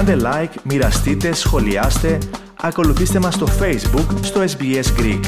Κάντε 0.00 0.16
like, 0.24 0.54
μοιραστείτε, 0.64 1.32
σχολιάστε, 1.32 2.18
ακολουθήστε 2.60 3.18
μας 3.18 3.34
στο 3.34 3.46
Facebook 3.46 4.18
στο 4.22 4.40
SBS 4.40 5.00
Greek. 5.00 5.24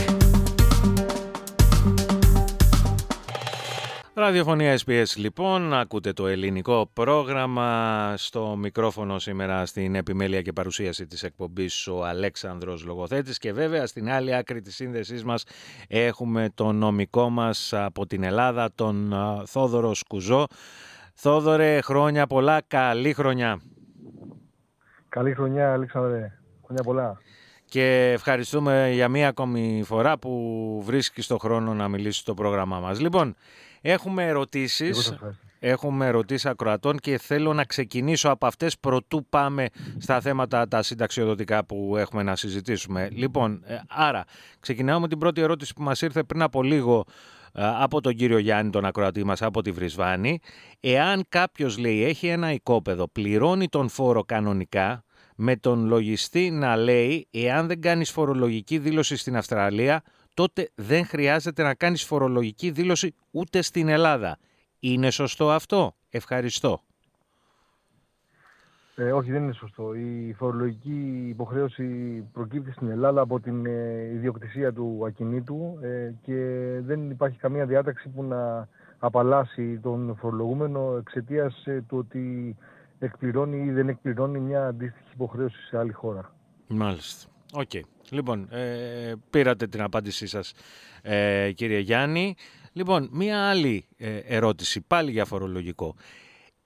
Ραδιοφωνία 4.15 4.79
SBS 4.87 5.17
λοιπόν, 5.17 5.75
ακούτε 5.75 6.13
το 6.13 6.27
ελληνικό 6.27 6.91
πρόγραμμα 6.93 8.15
στο 8.17 8.57
μικρόφωνο 8.57 9.19
σήμερα 9.19 9.67
στην 9.67 9.95
επιμέλεια 9.95 10.43
και 10.43 10.53
παρουσίαση 10.53 11.07
της 11.07 11.23
εκπομπής 11.23 11.87
ο 11.87 12.05
Αλέξανδρος 12.05 12.85
Λογοθέτης 12.85 13.39
και 13.39 13.53
βέβαια 13.53 13.87
στην 13.87 14.11
άλλη 14.11 14.35
άκρη 14.35 14.61
της 14.61 14.75
σύνδεσής 14.75 15.25
μας 15.25 15.45
έχουμε 15.89 16.51
τον 16.55 16.77
νομικό 16.77 17.31
μας 17.31 17.73
από 17.73 18.07
την 18.07 18.23
Ελλάδα, 18.23 18.71
τον 18.75 19.15
Θόδωρο 19.47 19.95
Σκουζό. 19.95 20.47
Θόδωρε, 21.15 21.81
χρόνια 21.81 22.27
πολλά, 22.27 22.63
καλή 22.67 23.13
χρονιά. 23.13 23.61
Καλή 25.13 25.35
χρονιά, 25.35 25.73
Αλέξανδρε. 25.73 26.33
Χρόνια 26.65 26.83
πολλά. 26.85 27.21
Και 27.65 28.11
ευχαριστούμε 28.13 28.91
για 28.93 29.09
μία 29.09 29.29
ακόμη 29.29 29.83
φορά 29.85 30.19
που 30.19 30.83
βρίσκεις 30.85 31.27
το 31.27 31.39
χρόνο 31.39 31.75
να 31.75 31.89
μιλήσεις 31.89 32.21
στο 32.21 32.35
πρόγραμμά 32.35 32.81
μας. 32.81 33.01
Λοιπόν, 33.01 33.37
έχουμε 33.81 34.27
ερωτήσεις, 34.27 35.19
έχουμε 35.59 36.07
ερωτήσεις 36.07 36.47
ακροατών 36.47 36.99
και 36.99 37.19
θέλω 37.19 37.53
να 37.53 37.65
ξεκινήσω 37.65 38.31
από 38.31 38.47
αυτές 38.47 38.79
προτού 38.79 39.27
πάμε 39.29 39.67
στα 39.99 40.21
θέματα 40.21 40.69
τα 40.69 40.83
συνταξιοδοτικά 40.83 41.65
που 41.65 41.95
έχουμε 41.97 42.23
να 42.23 42.37
συζητήσουμε. 42.37 43.09
Λοιπόν, 43.13 43.63
ε, 43.67 43.77
άρα 43.89 44.25
ξεκινάω 44.61 45.01
με 45.01 45.09
την 45.09 45.19
πρώτη 45.19 45.41
ερώτηση 45.41 45.75
που 45.75 45.83
μας 45.83 46.03
ήρθε 46.03 46.23
πριν 46.23 46.43
από 46.43 46.63
λίγο 46.63 47.05
ε, 47.09 47.42
από 47.53 48.01
τον 48.01 48.15
κύριο 48.15 48.39
Γιάννη, 48.39 48.71
τον 48.71 48.85
ακροατή 48.85 49.25
μας 49.25 49.43
από 49.43 49.63
τη 49.63 49.71
Βρισβάνη. 49.71 50.41
Εάν 50.81 51.25
κάποιος 51.29 51.79
λέει 51.79 52.05
έχει 52.05 52.27
ένα 52.27 52.53
οικόπεδο, 52.53 53.09
πληρώνει 53.09 53.69
τον 53.69 53.89
φόρο 53.89 54.23
κανονικά, 54.23 55.05
με 55.37 55.57
τον 55.57 55.87
λογιστή 55.87 56.51
να 56.51 56.77
λέει 56.77 57.29
εάν 57.31 57.67
δεν 57.67 57.81
κάνεις 57.81 58.11
φορολογική 58.11 58.79
δήλωση 58.79 59.17
στην 59.17 59.37
Αυστραλία, 59.37 60.03
τότε 60.35 60.71
δεν 60.75 61.07
χρειάζεται 61.07 61.63
να 61.63 61.75
κάνεις 61.75 62.05
φορολογική 62.05 62.71
δήλωση 62.71 63.15
ούτε 63.31 63.63
στην 63.63 63.89
Ελλάδα. 63.89 64.39
Είναι 64.79 65.11
σωστό 65.11 65.51
αυτό; 65.51 65.97
Ευχαριστώ. 66.15 66.83
Ε, 69.03 69.13
όχι, 69.13 69.31
δεν 69.31 69.43
είναι 69.43 69.53
σωστό. 69.53 69.95
Η 69.95 70.35
φορολογική 70.39 71.27
υποχρέωση 71.29 71.85
προκύπτει 72.33 72.73
στην 72.73 72.89
Ελλάδα 72.89 73.21
από 73.21 73.41
την 73.41 73.67
ε, 73.67 74.11
ιδιοκτησία 74.15 74.73
του 74.73 75.03
ακινήτου 75.07 75.79
ε, 75.83 76.13
και 76.23 76.35
δεν 76.81 77.11
υπάρχει 77.11 77.39
καμία 77.39 77.67
διάταξη 77.67 78.09
που 78.09 78.23
να 78.23 78.69
απαλλάσσει 78.99 79.79
τον 79.83 80.17
φορολογούμενο 80.21 80.97
εξαιτίας 80.99 81.67
ε, 81.67 81.85
του 81.89 81.99
ότι 81.99 82.57
εκπληρώνει 82.99 83.65
ή 83.67 83.71
δεν 83.71 83.89
εκπληρώνει 83.89 84.39
μια 84.39 84.67
αντίστοιχη 84.67 85.11
υποχρέωση 85.15 85.67
σε 85.67 85.79
άλλη 85.79 85.93
χώρα. 85.93 86.33
Μάλιστα. 86.67 87.31
OK. 87.53 87.71
Okay. 87.73 87.81
Λοιπόν, 88.11 88.49
ε, 88.51 89.13
πήρατε 89.31 89.67
την 89.67 89.83
απάντησή 89.83 90.27
σας 90.27 90.53
ε, 91.03 91.53
κύριε 91.53 91.79
Γιάννη. 91.79 92.35
Λοιπόν, 92.73 93.09
μία 93.13 93.49
άλλη 93.49 93.85
ερώτηση, 94.27 94.81
πάλι 94.81 95.11
για 95.11 95.25
φορολογικό 95.25 95.95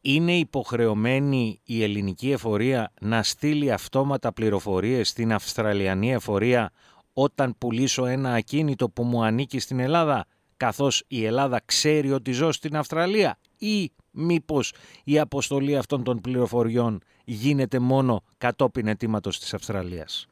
είναι 0.09 0.37
υποχρεωμένη 0.37 1.61
η 1.65 1.83
ελληνική 1.83 2.31
εφορία 2.31 2.93
να 3.01 3.23
στείλει 3.23 3.73
αυτόματα 3.73 4.33
πληροφορίες 4.33 5.09
στην 5.09 5.33
Αυστραλιανή 5.33 6.13
εφορία 6.13 6.71
όταν 7.13 7.55
πουλήσω 7.59 8.07
ένα 8.07 8.33
ακίνητο 8.33 8.89
που 8.89 9.03
μου 9.03 9.25
ανήκει 9.25 9.59
στην 9.59 9.79
Ελλάδα 9.79 10.27
καθώς 10.57 11.05
η 11.09 11.25
Ελλάδα 11.25 11.61
ξέρει 11.65 12.13
ότι 12.13 12.33
ζω 12.33 12.53
στην 12.53 12.77
Αυστραλία; 12.77 13.39
Ή 13.59 13.93
μήπως 14.11 14.73
η 15.05 15.19
αποστολή 15.19 15.77
αυτών 15.77 16.03
των 16.03 16.21
πληροφοριών 16.21 17.01
γίνεται 17.25 17.79
μόνο 17.79 18.23
κατόπιν 18.39 18.87
αιτήματος 18.87 19.39
της 19.39 19.55
Αυστραλίας; 19.55 20.29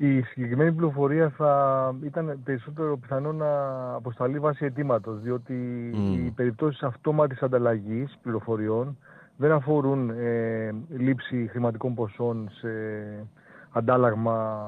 Η 0.00 0.22
συγκεκριμένη 0.22 0.72
πληροφορία 0.72 1.28
θα 1.28 1.94
ήταν 2.04 2.40
περισσότερο 2.44 2.98
πιθανό 2.98 3.32
να 3.32 3.48
αποσταλεί 3.94 4.38
βάσει 4.38 4.64
αιτήματος, 4.64 5.20
διότι 5.20 5.90
οι 6.26 6.30
περιπτώσεις 6.30 6.82
αυτόματης 6.82 7.42
ανταλλαγής 7.42 8.18
πληροφοριών 8.22 8.98
δεν 9.36 9.52
αφορούν 9.52 10.10
ε, 10.10 10.74
λήψη 10.88 11.46
χρηματικών 11.50 11.94
ποσών 11.94 12.48
σε 12.50 12.68
αντάλλαγμα 13.72 14.66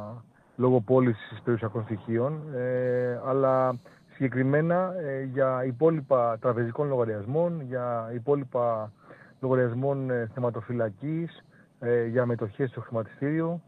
λόγω 0.56 0.80
πώλησης 0.80 1.40
περιουσιακών 1.44 1.82
στοιχείων, 1.82 2.42
ε, 2.54 3.20
αλλά 3.26 3.78
συγκεκριμένα 4.12 4.92
ε, 4.98 5.22
για 5.22 5.64
υπόλοιπα 5.64 6.38
τραπεζικών 6.40 6.88
λογαριασμών, 6.88 7.60
για 7.60 8.10
υπόλοιπα 8.14 8.92
λογαριασμών 9.40 10.10
ε, 10.10 10.30
θεματοφυλακής, 10.34 11.44
ε, 11.80 12.06
για 12.06 12.26
μετοχές 12.26 12.70
στο 12.70 12.80
χρηματιστήριο 12.80 13.60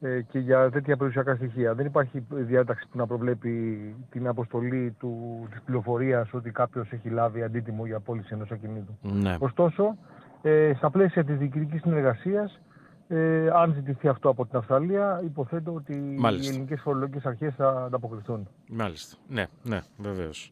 ε, 0.00 0.20
και 0.20 0.38
για 0.38 0.70
τέτοια 0.70 0.96
περιουσιακά 0.96 1.34
στοιχεία. 1.34 1.74
Δεν 1.74 1.86
υπάρχει 1.86 2.26
διάταξη 2.30 2.88
που 2.90 2.98
να 2.98 3.06
προβλέπει 3.06 3.78
την 4.10 4.26
αποστολή 4.28 4.96
του, 4.98 5.46
της 5.50 5.60
πληροφορίας 5.64 6.32
ότι 6.32 6.50
κάποιος 6.50 6.90
έχει 6.92 7.08
λάβει 7.08 7.42
αντίτιμο 7.42 7.86
για 7.86 8.00
πώληση 8.00 8.28
ενός 8.32 8.50
ακινήτου. 8.50 8.98
Ναι. 9.02 9.36
Ωστόσο, 9.38 9.96
ε, 10.42 10.72
στα 10.76 10.90
πλαίσια 10.90 11.24
της 11.24 11.36
διοικητικής 11.36 11.80
συνεργασίας, 11.80 12.60
ε, 13.08 13.50
αν 13.50 13.72
ζητηθεί 13.74 14.08
αυτό 14.08 14.28
από 14.28 14.46
την 14.46 14.58
Αυστραλία, 14.58 15.20
υποθέτω 15.24 15.72
ότι 15.74 16.14
Μάλιστα. 16.18 16.46
οι 16.46 16.54
ελληνικές 16.54 16.80
φορολογικές 16.80 17.24
αρχές 17.26 17.54
θα 17.54 17.82
ανταποκριθούν. 17.86 18.48
Μάλιστα. 18.68 19.16
Ναι, 19.28 19.46
ναι, 19.62 19.80
βεβαίως. 19.98 20.50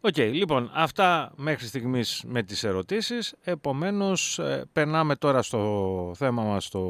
Οκ, 0.00 0.16
λοιπόν, 0.16 0.70
αυτά 0.74 1.32
μέχρι 1.36 1.66
στιγμής 1.66 2.24
με 2.26 2.42
τις 2.42 2.64
ερωτήσεις. 2.64 3.34
Επομένως, 3.44 4.38
ε, 4.38 4.64
περνάμε 4.72 5.14
τώρα 5.14 5.42
στο 5.42 6.12
θέμα 6.16 6.42
μας 6.42 6.68
το, 6.68 6.80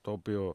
το 0.00 0.10
οποίο 0.10 0.54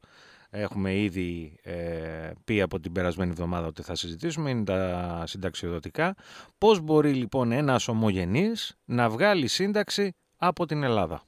έχουμε 0.50 0.96
ήδη 0.96 1.60
ε, 1.64 2.32
πει 2.46 2.62
από 2.62 2.80
την 2.80 2.92
περασμένη 2.92 3.32
εβδομάδα 3.32 3.68
ότι 3.68 3.82
θα 3.82 3.96
συζητήσουμε, 3.96 4.50
είναι 4.50 4.64
τα 4.64 5.24
συνταξιοδοτικά. 5.26 6.16
Πώς 6.58 6.80
μπορεί 6.80 7.14
λοιπόν 7.14 7.52
ένας 7.52 7.88
ομογενής 7.88 8.78
να 8.86 9.10
βγάλει 9.10 9.48
σύνταξη 9.48 10.14
από 10.38 10.66
την 10.66 10.84
Ελλάδα; 10.84 11.22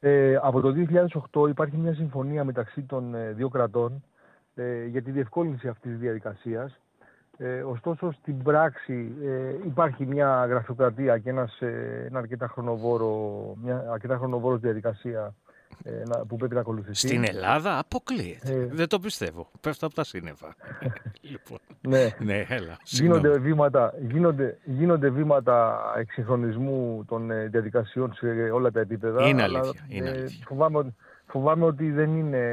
Ε, 0.00 0.36
από 0.42 0.60
το 0.60 0.74
2008 1.32 1.48
υπάρχει 1.48 1.76
μια 1.76 1.94
συμφωνία 1.94 2.44
μεταξύ 2.44 2.82
των 2.82 3.14
ε, 3.14 3.32
δύο 3.32 3.48
κρατών 3.48 4.04
ε, 4.54 4.84
για 4.84 5.02
τη 5.02 5.10
διευκόλυνση 5.10 5.68
αυτής 5.68 5.90
της 5.90 6.00
διαδικασίας 6.00 6.78
ε, 7.38 7.62
ωστόσο 7.62 8.12
στην 8.12 8.42
πράξη 8.42 9.12
ε, 9.24 9.66
υπάρχει 9.66 10.06
μια 10.06 10.46
γραφειοκρατία 10.46 11.18
και 11.18 11.30
ένας, 11.30 11.60
ε, 11.60 12.04
ένα 12.08 12.18
αρκετά 12.18 12.48
χρονοβόρο, 12.48 13.54
μια 13.62 13.84
αρκετά 13.92 14.16
χρονοβόρος 14.16 14.60
διαδικασία 14.60 15.34
ε, 15.82 16.02
που 16.28 16.36
πρέπει 16.36 16.54
να 16.54 16.60
ακολουθηθεί. 16.60 17.06
Στην 17.06 17.24
Ελλάδα 17.24 17.78
αποκλείεται. 17.78 18.52
Ε, 18.52 18.66
Δεν 18.66 18.88
το 18.88 18.98
πιστεύω. 18.98 19.50
Πέφτω 19.60 19.86
από 19.86 19.94
τα 19.94 20.04
σύννεφα. 20.04 20.54
λοιπόν. 21.30 21.58
Ναι, 21.80 22.08
ναι 22.18 22.44
έλα. 22.48 22.76
Γίνονται 22.82 23.38
βήματα, 23.38 23.94
γίνονται, 24.08 24.58
γίνονται 24.64 25.10
βήματα 25.10 25.80
εξυγχρονισμού 25.96 27.04
των 27.08 27.50
διαδικασιών 27.50 28.14
σε 28.14 28.26
όλα 28.52 28.70
τα 28.70 28.80
επίπεδα. 28.80 29.28
Είναι 29.28 29.42
αλήθεια. 29.42 29.86
είναι 29.88 30.08
αλήθεια. 30.08 30.44
Φοβάμαι, 30.48 30.94
Φοβάμαι 31.34 31.64
ότι 31.64 31.90
δεν, 31.90 32.16
είναι, 32.16 32.44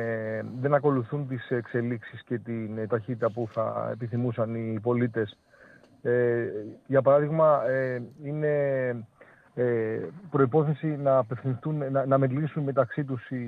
δεν 0.61 0.73
ακολουθούν 0.73 1.27
τις 1.27 1.49
εξελίξεις 1.49 2.23
και 2.23 2.37
την 2.37 2.87
ταχύτητα 2.87 3.31
που 3.31 3.47
θα 3.51 3.89
επιθυμούσαν 3.91 4.55
οι 4.55 4.79
πολίτες. 4.79 5.37
Ε, 6.01 6.45
για 6.87 7.01
παράδειγμα, 7.01 7.69
ε, 7.69 8.01
είναι 8.23 8.55
ε, 9.53 9.99
προϋπόθεση 10.29 10.87
να 10.87 11.17
απευθυνθούν, 11.17 11.91
να, 11.91 12.05
να 12.05 12.17
μετλήσουν 12.17 12.63
μεταξύ 12.63 13.03
τους 13.03 13.29
οι, 13.29 13.47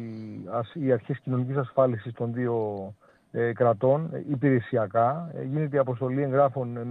οι 0.73 0.91
αρχές 0.91 1.19
κοινωνικής 1.19 1.55
ασφάλισης 1.55 2.13
των 2.13 2.33
δύο 2.33 2.93
ε, 3.31 3.53
κρατών 3.53 4.09
υπηρεσιακά. 4.29 5.31
Ε, 5.35 5.43
γίνεται 5.43 5.75
η 5.75 5.79
αποστολή 5.79 6.21
εγγράφων 6.21 6.67
με, 6.67 6.87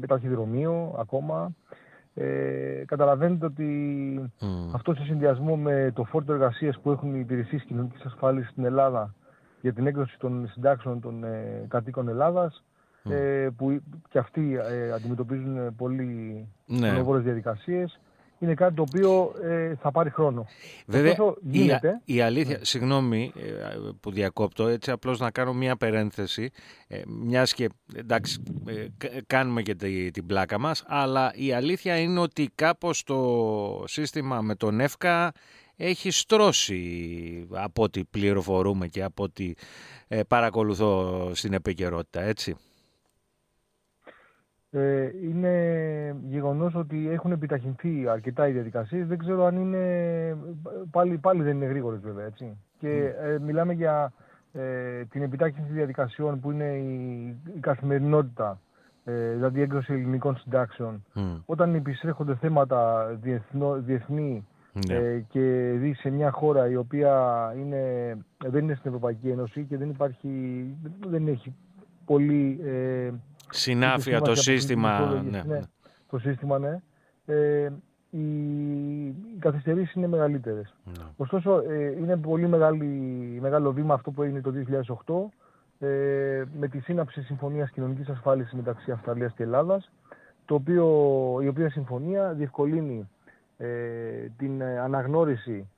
με 0.00 0.06
ταχυδρομείο 0.06 0.94
ακόμα. 0.98 1.52
Ε, 2.14 2.84
καταλαβαίνετε 2.86 3.46
ότι 3.46 4.30
mm. 4.40 4.44
αυτό 4.72 4.94
σε 4.94 5.02
συνδυασμό 5.04 5.56
με 5.56 5.92
το 5.94 6.04
φόρτο 6.04 6.32
εργασίας 6.32 6.78
που 6.80 6.90
έχουν 6.90 7.14
οι 7.14 7.20
υπηρεσίες 7.20 7.62
κοινωνικής 7.62 8.04
ασφάλισης 8.04 8.50
στην 8.50 8.64
Ελλάδα 8.64 9.14
για 9.60 9.72
την 9.72 9.86
έκδοση 9.86 10.18
των 10.18 10.48
συντάξεων 10.48 11.00
των 11.00 11.24
ε, 11.24 11.66
κατοίκων 11.68 12.08
Ελλάδας, 12.08 12.64
ε, 13.10 13.48
που 13.56 13.82
και 14.08 14.18
αυτοί 14.18 14.58
ε, 14.70 14.92
αντιμετωπίζουν 14.92 15.76
πολύ 15.76 16.48
ναι. 16.66 17.02
διαδικασίες, 17.02 18.00
είναι 18.42 18.54
κάτι 18.54 18.74
το 18.74 18.82
οποίο 18.82 19.34
ε, 19.42 19.74
θα 19.74 19.90
πάρει 19.90 20.10
χρόνο. 20.10 20.46
Βέβαια, 20.86 21.16
γίνεται, 21.40 22.00
η, 22.04 22.14
η 22.14 22.20
αλήθεια, 22.20 22.58
συγγνώμη 22.60 23.32
ε, 23.36 23.78
που 24.00 24.10
διακόπτω, 24.10 24.66
έτσι 24.66 24.90
απλώς 24.90 25.18
να 25.18 25.30
κάνω 25.30 25.52
μία 25.52 25.76
περένθεση, 25.76 26.50
ε, 26.88 27.00
μιας 27.06 27.54
και 27.54 27.68
εντάξει, 27.94 28.42
ε, 28.66 28.86
κάνουμε 29.26 29.62
και 29.62 29.74
την 30.10 30.26
πλάκα 30.26 30.58
μας, 30.58 30.84
αλλά 30.86 31.32
η 31.34 31.52
αλήθεια 31.52 31.98
είναι 31.98 32.20
ότι 32.20 32.50
κάπως 32.54 33.02
το 33.02 33.84
σύστημα 33.86 34.40
με 34.40 34.54
τον 34.54 34.80
ΕΦΚΑ 34.80 35.32
έχει 35.76 36.10
στρώσει 36.10 37.46
από 37.50 37.82
ό,τι 37.82 38.04
πληροφορούμε 38.04 38.86
και 38.86 39.02
από 39.02 39.22
ό,τι 39.22 39.52
παρακολουθώ 40.28 41.30
στην 41.34 41.52
επικαιρότητα, 41.52 42.22
έτσι. 42.22 42.56
Ε, 44.74 45.10
είναι 45.22 46.16
γεγονός 46.28 46.74
ότι 46.74 47.08
έχουν 47.10 47.32
επιταχυνθεί 47.32 48.08
αρκετά 48.08 48.48
οι 48.48 48.52
διαδικασίες. 48.52 49.06
Δεν 49.06 49.18
ξέρω 49.18 49.44
αν 49.44 49.56
είναι... 49.56 50.36
Πάλι, 50.90 51.18
πάλι 51.18 51.42
δεν 51.42 51.56
είναι 51.56 51.66
γρήγορες 51.66 52.00
βέβαια, 52.00 52.24
έτσι. 52.26 52.56
Και 52.78 53.14
ε, 53.22 53.38
μιλάμε 53.38 53.72
για 53.72 54.12
ε, 54.52 55.04
την 55.04 55.22
επιτάχυνση 55.22 55.72
διαδικασιών 55.72 56.40
που 56.40 56.50
είναι 56.50 56.64
η, 56.64 57.26
η 57.56 57.60
καθημερινότητα, 57.60 58.60
ε, 59.04 59.32
δηλαδή 59.32 59.60
έκδοση 59.60 59.92
ελληνικών 59.92 60.36
συντάξεων. 60.36 61.04
Όταν 61.46 61.74
επιστρέφονται 61.74 62.34
θέματα 62.34 63.06
διεθνό, 63.22 63.80
διεθνή 63.80 64.46
ναι. 64.86 64.94
ε, 64.94 65.24
και 65.28 65.74
δει 65.78 65.94
σε 65.94 66.10
μια 66.10 66.30
χώρα 66.30 66.68
η 66.68 66.76
οποία 66.76 67.14
είναι, 67.58 68.16
δεν 68.46 68.62
είναι 68.62 68.74
στην 68.74 68.86
Ευρωπαϊκή 68.86 69.28
Ένωση 69.28 69.64
και 69.64 69.76
δεν 69.76 69.88
υπάρχει, 69.88 70.64
δεν 71.08 71.28
έχει 71.28 71.54
πολύ... 72.04 72.60
Ε, 73.52 73.56
Συνάφεια 73.56 74.20
το 74.20 74.34
σύστημα. 74.34 75.22
Ναι. 75.30 75.42
ναι. 75.46 75.60
Το 76.10 76.18
σύστημα, 76.18 76.58
ναι. 76.58 76.82
Ε, 77.24 77.70
οι, 78.10 78.26
οι 79.06 79.38
καθυστερήσεις 79.38 79.94
είναι 79.94 80.06
μεγαλύτερες. 80.06 80.74
Ναι. 80.84 81.04
Ωστόσο, 81.16 81.62
ε, 81.68 81.96
είναι 81.98 82.16
πολύ 82.16 82.48
μεγάλη, 82.48 82.84
μεγάλο 83.40 83.72
βήμα 83.72 83.94
αυτό 83.94 84.10
που 84.10 84.22
έγινε 84.22 84.40
το 84.40 84.52
2008 85.78 85.86
ε, 85.86 86.42
με 86.58 86.68
τη 86.68 86.78
σύναψη 86.78 87.22
Συμφωνίας 87.22 87.70
Κοινωνικής 87.70 88.08
Ασφάλισης 88.08 88.52
μεταξύ 88.52 88.90
Αυστραλίας 88.90 89.32
και 89.32 89.42
Ελλάδας, 89.42 89.90
το 90.44 90.54
οποίο, 90.54 90.86
η 91.42 91.48
οποία 91.48 91.70
συμφωνία 91.70 92.32
διευκολύνει 92.32 93.08
ε, 93.56 93.66
την 94.36 94.62
αναγνώριση 94.62 95.68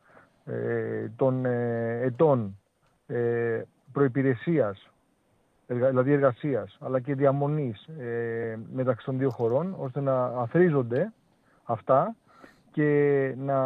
ε, 0.46 1.10
των 1.16 1.44
ε, 1.44 2.00
ετών 2.02 2.58
ε, 3.06 3.62
προϋπηρεσίας, 3.92 4.90
δηλαδή 5.74 6.12
εργασίας, 6.12 6.76
αλλά 6.80 7.00
και 7.00 7.14
διαμονής 7.14 7.88
μεταξύ 8.72 9.04
των 9.04 9.18
δύο 9.18 9.30
χωρών, 9.30 9.74
ώστε 9.78 10.00
να 10.00 10.24
αθρίζονται 10.24 11.12
αυτά 11.64 12.14
και 12.74 13.34
να 13.38 13.58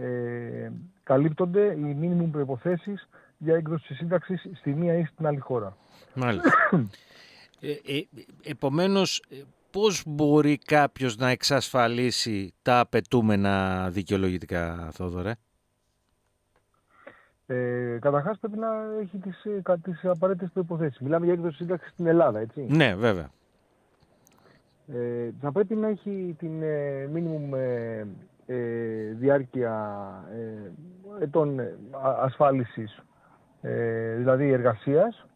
ε, 0.00 0.72
καλύπτονται 1.02 1.72
οι 1.72 1.94
μήνυμου 1.94 2.30
προϋποθέσεις 2.30 3.08
για 3.38 3.54
έκδοση 3.54 3.86
της 3.86 3.96
σύνταξης 3.96 4.48
στη 4.54 4.74
μία 4.74 4.98
ή 4.98 5.04
στην 5.04 5.26
άλλη 5.26 5.38
χώρα. 5.38 5.76
Μάλιστα. 6.14 6.50
ε, 7.60 7.70
ε, 7.70 8.06
επομένως, 8.44 9.22
ε, 9.30 9.36
πώς 9.70 10.02
μπορεί 10.06 10.58
κάποιος 10.58 11.16
να 11.16 11.28
εξασφαλίσει 11.28 12.54
τα 12.62 12.80
απαιτούμενα 12.80 13.88
δικαιολογητικά, 13.90 14.88
Θόδωρε; 14.92 15.34
Ε, 17.46 17.98
Καταρχάς 18.00 18.38
πρέπει 18.38 18.58
να 18.58 18.68
έχει 19.00 19.18
τις, 19.18 19.44
ε, 19.44 19.62
τις 19.82 20.04
απαραίτητες 20.04 20.50
προϋποθέσεις. 20.52 20.98
Μιλάμε 21.00 21.24
για 21.24 21.34
έκδοση 21.34 21.56
σύνταξης 21.56 21.90
στην 21.90 22.06
Ελλάδα, 22.06 22.40
έτσι. 22.40 22.66
Ναι, 22.70 22.94
βέβαια. 22.94 23.30
Ε, 24.86 25.30
θα 25.40 25.52
πρέπει 25.52 25.74
να 25.74 25.88
έχει 25.88 26.36
την 26.38 26.62
ε, 26.62 27.10
minimum 27.14 27.56
ε, 27.56 28.04
ε, 28.46 29.12
διάρκεια 29.12 29.74
ε, 30.32 30.70
ετών 31.24 31.60
ασφάλισης, 32.20 33.02
ε, 33.60 34.14
δηλαδή 34.14 34.50
εργασίας, 34.50 35.26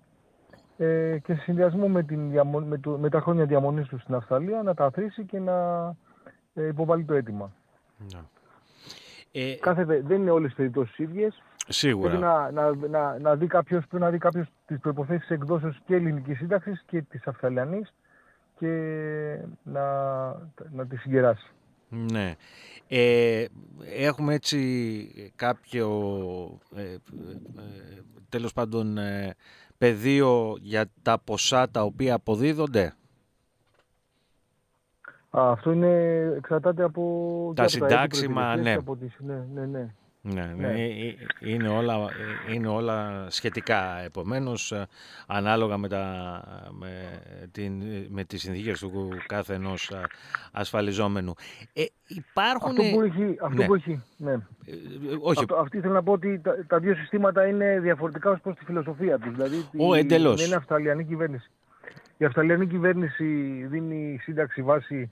ε, 0.77 1.19
και 1.19 1.35
σε 1.35 1.41
συνδυασμό 1.41 1.89
με, 1.89 2.03
την, 2.03 2.21
με, 2.67 2.79
το, 2.79 2.91
με 2.91 3.09
τα 3.09 3.21
χρόνια 3.21 3.45
διαμονής 3.45 3.89
του 3.89 3.99
στην 3.99 4.15
Αυστραλία 4.15 4.63
να 4.63 4.75
τα 4.75 4.85
αθροίσει 4.85 5.25
και 5.25 5.39
να 5.39 5.89
ε, 6.55 6.67
υποβάλει 6.67 7.05
το 7.05 7.15
αίτημα. 7.15 7.53
Ναι. 8.13 8.21
Ε, 9.33 9.55
Κάθε, 9.55 9.85
δεν 9.85 10.21
είναι 10.21 10.31
όλες 10.31 10.53
οι 10.53 10.55
περιπτώσεις 10.55 10.99
ίδιες. 10.99 11.43
Σίγουρα. 11.69 12.09
Πρέπει 12.09 12.23
να, 12.25 12.51
να, 12.51 12.89
να, 12.89 13.19
να 13.19 13.37
δει 13.37 13.47
κάποιος, 13.47 13.87
πρέπει 13.87 14.03
να 14.05 14.11
δει 14.11 14.19
κάποιος 14.19 14.47
τις 14.67 14.79
προϋποθέσεις 14.79 15.31
εκδόσεως 15.31 15.81
και 15.87 15.95
ελληνικής 15.95 16.39
σύνταξης 16.39 16.83
και 16.87 17.03
της 17.03 17.27
Αυστραλιανής 17.27 17.95
και 18.59 18.69
να, 19.63 19.83
να 20.73 20.87
τη 20.89 20.97
συγκεράσει. 20.97 21.51
Ναι. 21.89 22.35
Ε, 22.89 23.45
έχουμε 23.97 24.35
έτσι 24.35 25.33
κάποιο 25.37 25.89
ε, 26.77 26.83
ε, 26.83 26.97
τέλος 28.29 28.53
πάντων 28.53 28.99
ε, 28.99 29.35
πεδίο 29.79 30.57
για 30.61 30.91
τα 31.03 31.19
ποσά 31.19 31.71
τα 31.71 31.83
οποία 31.83 32.15
αποδίδονται; 32.15 32.95
αυτό 35.31 35.73
είναι, 35.73 36.33
εξαρτάται 36.37 36.83
από 36.83 37.53
τα 37.57 37.69
συντάξιμα, 37.69 38.57
ναι. 38.57 38.75
Από 38.75 38.97
τις, 38.97 39.17
ναι, 39.19 39.47
ναι, 39.55 39.67
ναι. 39.67 39.95
Ναι, 40.21 40.53
ναι. 40.57 40.67
ναι. 40.67 40.83
Ε, 40.83 41.09
ε, 41.09 41.15
είναι, 41.41 41.69
όλα, 41.69 41.95
ε, 42.49 42.53
είναι 42.53 42.69
όλα 42.69 43.27
σχετικά 43.29 44.01
επομένως 44.05 44.75
ανάλογα 45.27 45.77
με, 45.77 45.89
τα, 45.89 46.43
με, 46.71 46.91
την, 47.53 47.83
με 48.09 48.25
τις 48.25 48.41
συνθήκες 48.41 48.79
του 48.79 49.09
κάθε 49.27 49.55
ενός 49.55 49.93
ασφαλιζόμενου. 50.53 51.35
Ε, 51.73 51.85
υπάρχουν... 52.07 52.71
Αυτό 52.71 52.83
που 52.83 53.01
έχει, 53.01 53.37
αυτό 53.41 53.57
ναι. 53.57 53.67
που 53.67 53.75
έχει 53.75 54.03
ναι. 54.17 54.37
όχι. 55.21 55.41
Αυτό, 55.41 55.57
αυτή 55.57 55.81
θέλω 55.81 55.93
να 55.93 56.03
πω 56.03 56.13
ότι 56.13 56.41
τα, 56.41 56.65
τα, 56.67 56.79
δύο 56.79 56.95
συστήματα 56.95 57.47
είναι 57.47 57.81
διαφορετικά 57.81 58.31
ως 58.31 58.41
προς 58.41 58.57
τη 58.57 58.65
φιλοσοφία 58.65 59.19
τους. 59.19 59.33
Δηλαδή 59.33 59.69
Ο, 59.77 59.95
εντελώς. 59.95 60.47
είναι 60.47 60.55
Αυστραλιανή 60.55 61.05
κυβέρνηση. 61.05 61.51
Η 62.17 62.25
Αυστραλιανή 62.25 62.67
κυβέρνηση 62.67 63.25
δίνει 63.71 64.19
σύνταξη 64.23 64.63
βάση 64.63 65.11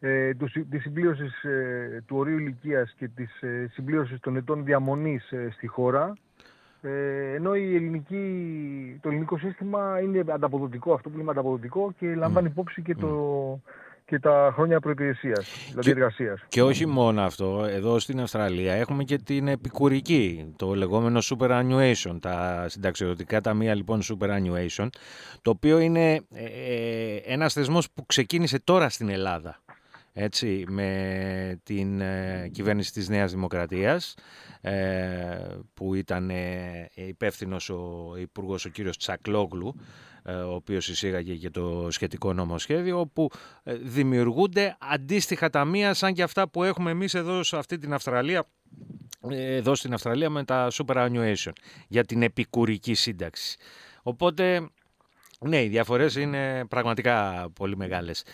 ε, 0.00 0.34
του, 0.34 0.50
της 0.70 0.82
συμπλήρωσης 0.82 1.42
ε, 1.42 2.02
του 2.06 2.16
ορίου 2.16 2.38
ηλικίας 2.38 2.94
και 2.98 3.08
της 3.08 3.42
ε, 3.42 3.68
συμπλήρωσης 3.72 4.20
των 4.20 4.36
ετών 4.36 4.64
διαμονής 4.64 5.30
ε, 5.30 5.48
στη 5.50 5.66
χώρα 5.66 6.14
ε, 6.86 7.34
ενώ 7.34 7.54
η 7.54 7.74
ελληνική, 7.74 8.98
το 9.02 9.08
ελληνικό 9.08 9.38
σύστημα 9.38 10.00
είναι 10.02 10.24
ανταποδοτικό, 10.32 10.92
αυτό 10.92 11.10
που 11.10 11.16
λέμε 11.16 11.30
ανταποδοτικό 11.30 11.92
και 11.98 12.14
λαμβάνει 12.14 12.46
υπόψη 12.46 12.82
και, 12.82 12.94
το, 12.94 13.60
και 14.04 14.18
τα 14.18 14.50
χρόνια 14.54 14.80
προϋπηρεσίας, 14.80 15.68
δηλαδή 15.68 15.90
εργασίας. 15.90 16.44
Και 16.48 16.62
όχι 16.62 16.86
μόνο 16.86 17.22
αυτό, 17.22 17.64
εδώ 17.68 17.98
στην 17.98 18.20
Αυστραλία 18.20 18.72
έχουμε 18.72 19.04
και 19.04 19.18
την 19.18 19.48
επικουρική, 19.48 20.52
το 20.56 20.74
λεγόμενο 20.74 21.18
superannuation, 21.22 22.18
τα 22.20 22.64
συνταξιοδοτικά 22.68 23.40
ταμεία 23.40 23.74
λοιπόν 23.74 24.00
superannuation, 24.02 24.88
το 25.42 25.50
οποίο 25.50 25.78
είναι 25.78 26.14
ε, 26.34 27.16
ένας 27.24 27.52
θεσμός 27.52 27.90
που 27.90 28.06
ξεκίνησε 28.06 28.58
τώρα 28.64 28.88
στην 28.88 29.08
Ελλάδα 29.08 29.60
έτσι, 30.18 30.64
με 30.68 31.60
την 31.62 32.00
ε, 32.00 32.48
κυβέρνηση 32.52 32.92
της 32.92 33.08
Νέας 33.08 33.32
Δημοκρατίας 33.32 34.14
ε, 34.60 34.74
που 35.74 35.94
ήταν 35.94 36.30
ε, 36.30 36.90
υπεύθυνος 36.94 37.70
ο 37.70 38.14
υπουργός 38.18 38.64
ο 38.64 38.68
κύριος 38.68 38.96
Τσακλόγλου 38.96 39.74
ο 40.24 40.54
οποίος 40.54 40.88
εισήγαγε 40.88 41.34
και 41.34 41.50
το 41.50 41.86
σχετικό 41.90 42.32
νομοσχέδιο 42.32 43.00
όπου 43.00 43.30
δημιουργούνται 43.82 44.76
αντίστοιχα 44.80 45.50
ταμεία 45.50 45.94
σαν 45.94 46.14
και 46.14 46.22
αυτά 46.22 46.48
που 46.48 46.62
έχουμε 46.62 46.90
εμείς 46.90 47.14
εδώ 47.14 47.42
σε 47.42 47.56
αυτή 47.56 47.78
την 47.78 47.92
Αυστραλία 47.92 48.46
εδώ 49.30 49.74
στην 49.74 49.92
Αυστραλία 49.92 50.30
με 50.30 50.44
τα 50.44 50.68
superannuation 50.72 51.52
για 51.88 52.04
την 52.04 52.22
επικουρική 52.22 52.94
σύνταξη. 52.94 53.56
Οπότε 54.02 54.68
ναι, 55.40 55.62
οι 55.62 55.68
διαφορές 55.68 56.14
είναι 56.14 56.64
πραγματικά 56.68 57.46
πολύ 57.54 57.76
μεγάλες. 57.76 58.24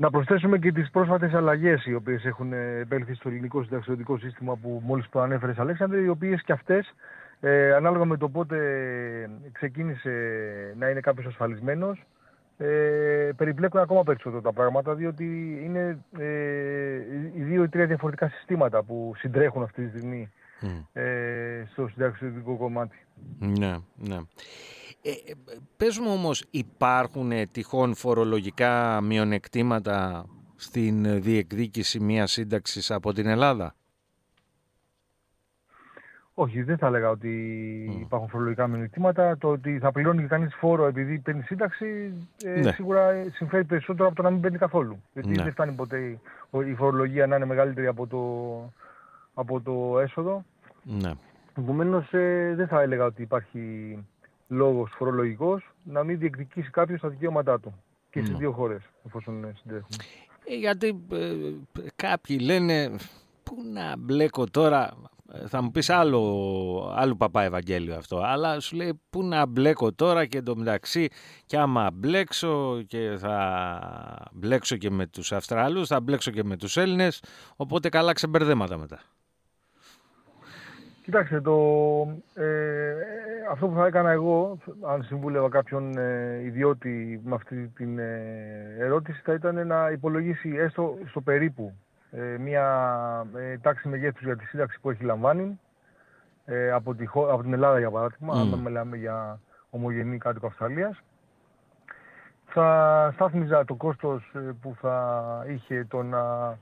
Να 0.00 0.10
προσθέσουμε 0.10 0.58
και 0.58 0.72
τις 0.72 0.90
πρόσφατες 0.90 1.34
αλλαγές 1.34 1.86
οι 1.86 1.94
οποίες 1.94 2.24
έχουν 2.24 2.52
επέλθει 2.52 3.14
στο 3.14 3.28
ελληνικό 3.28 3.62
συνταξιωτικό 3.62 4.18
σύστημα 4.18 4.56
που 4.56 4.82
μόλις 4.84 5.08
προανέφερες 5.08 5.58
Αλέξανδρε, 5.58 6.00
οι 6.00 6.08
οποίες 6.08 6.42
και 6.42 6.52
αυτές 6.52 6.94
ε, 7.40 7.74
ανάλογα 7.74 8.04
με 8.04 8.16
το 8.16 8.28
πότε 8.28 8.58
ξεκίνησε 9.52 10.10
να 10.78 10.88
είναι 10.88 11.00
κάποιος 11.00 11.26
ασφαλισμένος 11.26 12.06
ε, 12.58 13.30
περιπλέκουν 13.36 13.80
ακόμα 13.80 14.02
περισσότερο 14.02 14.40
τα 14.40 14.52
πράγματα 14.52 14.94
διότι 14.94 15.60
είναι 15.64 15.98
ε, 16.18 16.94
οι 17.34 17.42
δύο 17.42 17.62
ή 17.62 17.68
τρία 17.68 17.86
διαφορετικά 17.86 18.28
συστήματα 18.28 18.82
που 18.82 19.12
συντρέχουν 19.16 19.62
αυτή 19.62 19.82
τη 19.82 19.88
στιγμή 19.88 20.30
ε, 20.92 21.64
στο 21.72 21.88
συνταξιωτικό 21.88 22.56
κομμάτι. 22.56 22.96
Ναι, 23.38 23.76
ναι. 23.94 24.18
Ε, 25.02 25.10
ε, 25.10 25.34
πες 25.76 25.98
μου 25.98 26.12
όμως, 26.12 26.44
υπάρχουν 26.50 27.32
τυχόν 27.52 27.94
φορολογικά 27.94 29.00
μειονεκτήματα 29.00 30.26
στην 30.56 31.22
διεκδίκηση 31.22 32.00
μιας 32.00 32.32
σύνταξης 32.32 32.90
από 32.90 33.12
την 33.12 33.26
Ελλάδα; 33.26 33.74
Όχι, 36.34 36.62
δεν 36.62 36.78
θα 36.78 36.86
έλεγα 36.86 37.10
ότι 37.10 37.30
υπάρχουν 38.00 38.28
φορολογικά 38.28 38.66
μειονεκτήματα. 38.66 39.38
Το 39.38 39.48
ότι 39.48 39.78
θα 39.78 39.92
πληρώνει 39.92 40.26
κανείς 40.26 40.54
φόρο 40.54 40.86
επειδή 40.86 41.18
παίρνει 41.18 41.42
σύνταξη 41.42 42.12
ε, 42.44 42.60
ναι. 42.60 42.72
σίγουρα 42.72 43.10
συμφέρει 43.32 43.64
περισσότερο 43.64 44.06
από 44.06 44.16
το 44.16 44.22
να 44.22 44.30
μην 44.30 44.40
παίρνει 44.40 44.58
καθόλου. 44.58 45.02
Γιατί 45.12 45.28
ναι. 45.28 45.42
δεν 45.42 45.52
φτάνει 45.52 45.72
ποτέ 45.72 46.18
η 46.66 46.74
φορολογία 46.74 47.26
να 47.26 47.36
είναι 47.36 47.44
μεγαλύτερη 47.44 47.86
από 47.86 48.06
το, 48.06 48.20
από 49.34 49.60
το 49.60 49.98
έσοδο. 49.98 50.44
Ναι. 50.82 51.10
Επομένως, 51.58 52.12
ε, 52.12 52.52
δεν 52.56 52.66
θα 52.66 52.80
έλεγα 52.80 53.04
ότι 53.04 53.22
υπάρχει 53.22 53.98
λόγος 54.50 54.92
φορολογικός 54.96 55.70
να 55.84 56.04
μην 56.04 56.18
διεκδικήσει 56.18 56.70
κάποιος 56.70 57.00
τα 57.00 57.08
δικαιώματά 57.08 57.60
του 57.60 57.82
και 58.10 58.20
στι 58.20 58.30
ναι. 58.32 58.38
δύο 58.38 58.52
χώρες 58.52 58.82
εφόσον 59.06 59.54
συντρέχουν. 59.56 59.88
Ε, 60.44 60.54
γιατί 60.54 61.04
ε, 61.12 61.52
κάποιοι 61.96 62.38
λένε 62.40 62.90
πού 63.42 63.56
να 63.72 63.96
μπλέκω 63.96 64.46
τώρα 64.50 64.96
Ε, 65.32 65.46
θα 65.46 65.62
μου 65.62 65.70
πεις 65.70 65.90
άλλο, 65.90 66.92
άλλο 66.96 67.16
παπά 67.16 67.42
Ευαγγέλιο 67.42 67.96
αυτό, 67.96 68.20
αλλά 68.20 68.60
σου 68.60 68.76
λέει 68.76 69.00
πού 69.10 69.22
να 69.22 69.46
μπλέκω 69.46 69.92
τώρα 69.92 70.26
και 70.26 70.38
εντωμεταξύ 70.38 71.08
και 71.46 71.56
άμα 71.56 71.90
μπλέξω 71.92 72.82
και 72.86 73.16
θα 73.18 74.28
μπλέξω 74.32 74.76
και 74.76 74.90
με 74.90 75.06
τους 75.06 75.32
Αυστραλούς, 75.32 75.88
θα 75.88 76.00
μπλέξω 76.00 76.30
και 76.30 76.44
με 76.44 76.56
τους 76.56 76.76
Έλληνες, 76.76 77.22
οπότε 77.56 77.88
καλά 77.88 78.12
ξεμπερδέματα 78.12 78.78
μετά. 78.78 79.00
Κοιτάξτε, 81.10 81.40
το, 81.40 81.56
ε, 82.34 82.94
αυτό 83.50 83.68
που 83.68 83.74
θα 83.74 83.86
έκανα 83.86 84.10
εγώ, 84.10 84.58
αν 84.86 85.02
συμβούλευα 85.02 85.48
κάποιον 85.48 85.98
ε, 85.98 86.40
ιδιώτη 86.44 87.20
με 87.24 87.34
αυτή 87.34 87.72
την 87.76 87.98
ε, 87.98 88.76
ερώτηση, 88.78 89.20
θα 89.24 89.32
ήταν 89.32 89.66
να 89.66 89.90
υπολογίσει 89.90 90.54
έστω 90.58 90.98
στο 91.08 91.20
περίπου 91.20 91.72
ε, 92.10 92.36
μια 92.38 92.66
ε, 93.36 93.58
τάξη 93.58 93.88
μεγέθους 93.88 94.22
για 94.22 94.36
τη 94.36 94.44
σύνταξη 94.44 94.80
που 94.80 94.90
έχει 94.90 95.04
λαμβάνει 95.04 95.60
από, 96.74 96.94
τη, 96.94 97.04
από 97.14 97.42
την 97.42 97.52
Ελλάδα 97.52 97.78
για 97.78 97.90
παράδειγμα, 97.90 98.34
mm. 98.34 98.52
αν 98.52 98.58
μιλάμε 98.58 98.96
για 98.96 99.40
ομογενή 99.70 100.18
κάτοικο 100.18 100.46
Αυστραλίας. 100.46 101.02
Θα 102.46 103.10
στάθμιζα 103.14 103.64
το 103.64 103.74
κόστος 103.74 104.32
που 104.60 104.76
θα 104.80 105.44
είχε 105.48 105.86
το 105.88 106.02
να 106.02 106.56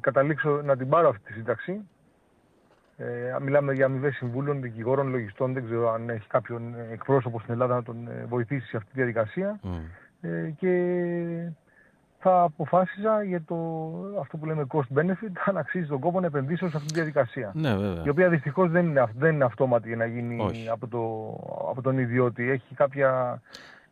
καταλήξω 0.00 0.60
να 0.64 0.76
την 0.76 0.88
πάρω 0.88 1.08
αυτή 1.08 1.22
τη 1.24 1.32
σύνταξη 1.32 1.84
ε, 2.96 3.36
μιλάμε 3.40 3.72
για 3.72 3.84
αμοιβές 3.84 4.14
συμβούλων, 4.14 4.60
δικηγόρων, 4.60 5.08
λογιστών. 5.08 5.52
Δεν 5.52 5.64
ξέρω 5.64 5.92
αν 5.92 6.08
έχει 6.08 6.26
κάποιον 6.26 6.74
εκπρόσωπο 6.92 7.40
στην 7.40 7.52
Ελλάδα 7.52 7.74
να 7.74 7.82
τον 7.82 8.08
ε, 8.08 8.24
βοηθήσει 8.28 8.66
σε 8.66 8.76
αυτή 8.76 8.88
τη 8.88 8.96
διαδικασία. 8.96 9.60
Mm. 9.62 9.68
Ε, 10.20 10.50
και 10.58 10.72
θα 12.18 12.42
αποφάσιζα 12.42 13.22
για 13.22 13.42
το, 13.46 13.56
αυτό 14.20 14.36
που 14.36 14.46
λέμε 14.46 14.66
cost 14.68 14.98
benefit, 14.98 15.32
αν 15.48 15.56
αξίζει 15.56 15.86
τον 15.86 16.00
κόπο 16.00 16.20
να 16.20 16.26
επενδύσω 16.26 16.68
σε 16.68 16.76
αυτή 16.76 16.88
τη 16.88 16.94
διαδικασία. 16.94 17.52
Ναι, 17.54 17.76
βέβαια. 17.76 18.02
Η 18.06 18.08
οποία 18.08 18.28
δυστυχώς 18.28 18.70
δεν 18.70 18.86
είναι, 18.86 19.04
δεν 19.18 19.34
είναι 19.34 19.44
αυτόματη 19.44 19.88
για 19.88 19.96
να 19.96 20.06
γίνει 20.06 20.68
από, 20.70 20.88
το, 20.88 21.00
από 21.70 21.82
τον 21.82 21.98
ιδιώτη. 21.98 22.50
Έχει 22.50 22.74
κάποια 22.74 23.40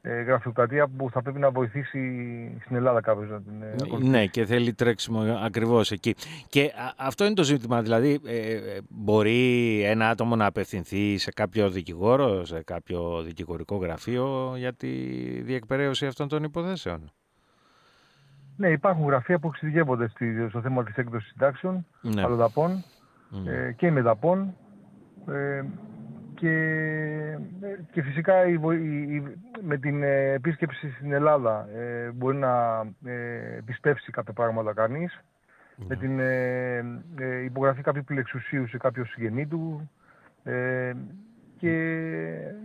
ε, 0.02 0.22
γραφειοκρατία 0.22 0.88
που 0.88 1.10
θα 1.10 1.22
πρέπει 1.22 1.38
να 1.38 1.50
βοηθήσει 1.50 1.98
στην 2.64 2.76
Ελλάδα 2.76 3.00
κάποιος 3.00 3.30
να 3.30 3.40
την 3.42 3.62
ε, 3.62 4.08
Ναι, 4.08 4.26
και 4.26 4.44
θέλει 4.44 4.72
τρέξιμο 4.72 5.20
ακριβώς 5.20 5.90
εκεί. 5.90 6.14
Και 6.48 6.72
αυτό 6.96 7.24
είναι 7.24 7.34
το 7.34 7.42
ζήτημα. 7.42 7.82
Δηλαδή, 7.82 8.20
ε, 8.26 8.36
ε, 8.36 8.80
μπορεί 8.88 9.82
ένα 9.84 10.08
άτομο 10.08 10.36
να 10.36 10.46
απευθυνθεί 10.46 11.18
σε 11.18 11.30
κάποιο 11.30 11.70
δικηγόρο, 11.70 12.44
σε 12.44 12.62
κάποιο 12.62 13.22
δικηγορικό 13.22 13.76
γραφείο 13.76 14.54
για 14.56 14.72
τη 14.74 14.88
διεκπαιρέωση 15.42 16.06
αυτών 16.06 16.28
των 16.28 16.42
υποθέσεων; 16.42 17.12
Ναι, 18.56 18.68
υπάρχουν 18.68 19.06
γραφεία 19.06 19.38
που 19.38 19.48
εξειδικεύονται 19.48 20.12
στο 20.48 20.60
θέμα 20.60 20.84
της 20.84 20.96
έκδοσης 20.96 21.28
συντάξεων, 21.28 21.86
ναι. 22.00 22.22
αλλοδαπών 22.22 22.84
ε, 23.46 23.72
και 23.72 23.90
μεταπών. 23.90 24.54
Ε, 25.28 25.64
και, 26.40 27.38
και 27.92 28.02
φυσικά 28.02 28.46
η, 28.46 28.58
με 29.60 29.78
την 29.78 30.02
ε, 30.02 30.32
επίσκεψη 30.32 30.90
στην 30.90 31.12
Ελλάδα 31.12 31.68
ε, 31.74 32.10
μπορεί 32.10 32.36
να 32.36 32.80
ε, 33.04 33.56
επισπεύσει 33.56 34.10
κάποια 34.10 34.32
πράγματα 34.32 34.72
κανείς. 34.72 35.20
Ναι. 35.76 35.84
Με 35.88 35.96
την 35.96 36.20
ε, 36.20 37.44
υπογραφή 37.44 37.82
κάποιου 37.82 38.04
πλεξουσίου 38.04 38.68
σε 38.68 38.76
κάποιο 38.76 39.04
συγγενή 39.04 39.46
του 39.46 39.90
και 41.58 41.72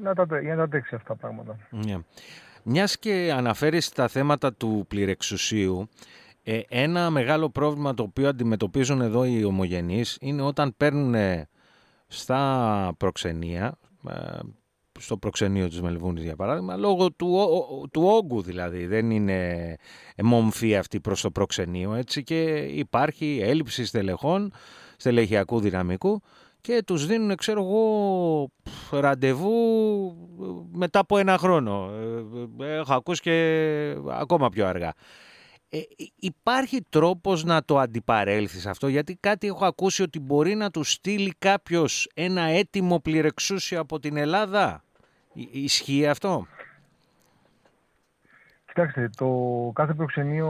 να 0.04 0.14
τα, 0.14 0.40
για 0.40 0.56
να 0.56 0.68
τα 0.68 0.78
αυτά 0.78 1.00
τα 1.08 1.16
πράγματα. 1.16 1.58
Yeah. 1.86 2.04
Μιας 2.64 3.00
και 3.00 3.34
αναφέρεις 3.38 3.90
τα 3.90 4.08
θέματα 4.08 4.54
του 4.54 4.86
πληρεξουσίου, 4.88 5.90
ένα 6.70 7.10
μεγάλο 7.10 7.50
πρόβλημα 7.50 7.94
το 7.94 8.04
οποίο 8.04 8.28
αντιμετωπίζουν 8.28 9.02
εδώ 9.02 9.26
οι 9.26 9.44
ομογενείς 9.44 10.18
είναι 10.22 10.42
όταν 10.42 10.74
παίρνουν 10.78 11.16
στα 12.08 12.94
προξενία, 12.98 13.78
ε, 14.10 14.40
στο 15.00 15.18
προξενείο 15.18 15.68
της 15.68 15.82
Μελβούνης 15.82 16.24
για 16.24 16.36
παράδειγμα, 16.36 16.76
λόγω 16.76 17.12
του, 17.12 17.50
του 17.92 18.04
όγκου 18.04 18.42
δηλαδή, 18.42 18.86
δεν 18.86 19.12
είναι 19.12 19.76
μομφή 20.24 20.76
αυτή 20.78 21.00
προς 21.00 21.22
το 21.22 21.32
προξενείο 21.32 21.94
έτσι 21.94 22.24
και 22.24 22.44
υπάρχει 22.56 23.40
έλλειψη 23.44 23.86
στελεχών, 23.86 24.54
στελεχειακού 24.98 25.60
δυναμικού 25.60 26.22
και 26.66 26.84
τους 26.86 27.06
δίνουν, 27.06 27.36
ξέρω 27.36 27.62
εγώ, 27.64 28.50
ραντεβού 28.92 29.52
μετά 30.72 31.00
από 31.00 31.18
ένα 31.18 31.38
χρόνο. 31.38 31.90
Ε, 32.60 32.66
ε, 32.66 32.76
έχω 32.76 32.94
ακούσει 32.94 33.22
και 33.22 33.96
ακόμα 34.10 34.50
πιο 34.50 34.68
αργά. 34.68 34.94
Ε, 35.70 35.80
υπάρχει 36.16 36.82
τρόπος 36.90 37.44
να 37.44 37.64
το 37.64 37.80
αντιπαρέλθεις 37.80 38.66
αυτό, 38.66 38.88
γιατί 38.88 39.18
κάτι 39.20 39.48
έχω 39.48 39.66
ακούσει 39.66 40.02
ότι 40.02 40.20
μπορεί 40.20 40.56
να 40.56 40.72
του 40.72 40.84
στείλει 40.84 41.34
κάποιος 41.40 42.10
ένα 42.16 42.42
έτοιμο 42.42 43.00
πληρεξούσιο 43.00 43.80
από 43.80 44.00
την 44.00 44.18
Ελλάδα. 44.18 44.84
Ισχύει 45.52 46.08
αυτό; 46.08 46.48
Κοιτάξτε, 48.76 49.10
το 49.18 49.72
κάθε 49.76 49.94
προξενείο 49.94 50.50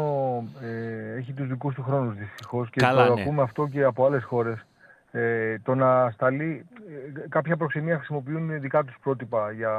ε, 0.62 1.18
έχει 1.18 1.34
τους 1.34 1.48
δικούς 1.48 1.76
του 1.76 1.84
χρόνους 1.84 2.16
δυστυχώς 2.16 2.70
και 2.70 2.80
Καλά, 2.80 3.08
το 3.08 3.14
ναι. 3.14 3.22
ακούμε 3.22 3.42
αυτό 3.42 3.68
και 3.68 3.84
από 3.84 4.06
άλλες 4.06 4.24
χώρες. 4.24 4.66
Ε, 5.12 5.60
το 5.60 5.76
να 5.76 6.12
σταλεί, 6.12 6.66
ε, 7.24 7.28
κάποια 7.30 7.58
προξενεία 7.58 7.98
χρησιμοποιούν 7.98 8.60
δικά 8.60 8.84
τους 8.84 8.96
πρότυπα 9.02 9.52
για, 9.52 9.74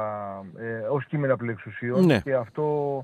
ε, 0.57 0.77
ως 0.77 1.05
κείμενα 1.05 1.37
πληρεξουσίων 1.37 2.05
ναι. 2.05 2.19
και 2.19 2.33
αυτό 2.33 3.03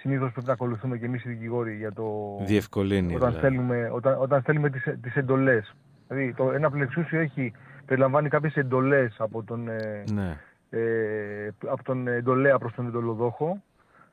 συνήθως 0.00 0.32
πρέπει 0.32 0.46
να 0.46 0.52
ακολουθούμε 0.52 0.98
και 0.98 1.04
εμείς 1.04 1.24
οι 1.24 1.28
δικηγόροι 1.28 1.76
για 1.76 1.92
το. 1.92 2.36
Διευκολύνει. 2.40 3.14
Όταν, 3.14 3.18
δηλαδή. 3.18 3.36
στέλνουμε, 3.36 3.90
όταν, 3.92 4.16
όταν 4.20 4.40
στέλνουμε 4.40 4.70
τις 5.00 5.14
εντολές. 5.14 5.74
Δηλαδή, 6.08 6.34
το, 6.34 6.52
ένα 6.52 6.70
πλεξούσιο 6.70 7.20
έχει, 7.20 7.52
περιλαμβάνει 7.86 8.28
κάποιες 8.28 8.56
εντολές 8.56 9.14
από 9.18 9.42
τον, 9.42 9.68
ε, 9.68 10.04
ναι. 10.12 10.36
ε, 10.70 11.50
από 11.66 11.84
τον 11.84 12.08
εντολέα 12.08 12.58
προς 12.58 12.74
τον 12.74 12.86
εντολοδόχο 12.86 13.62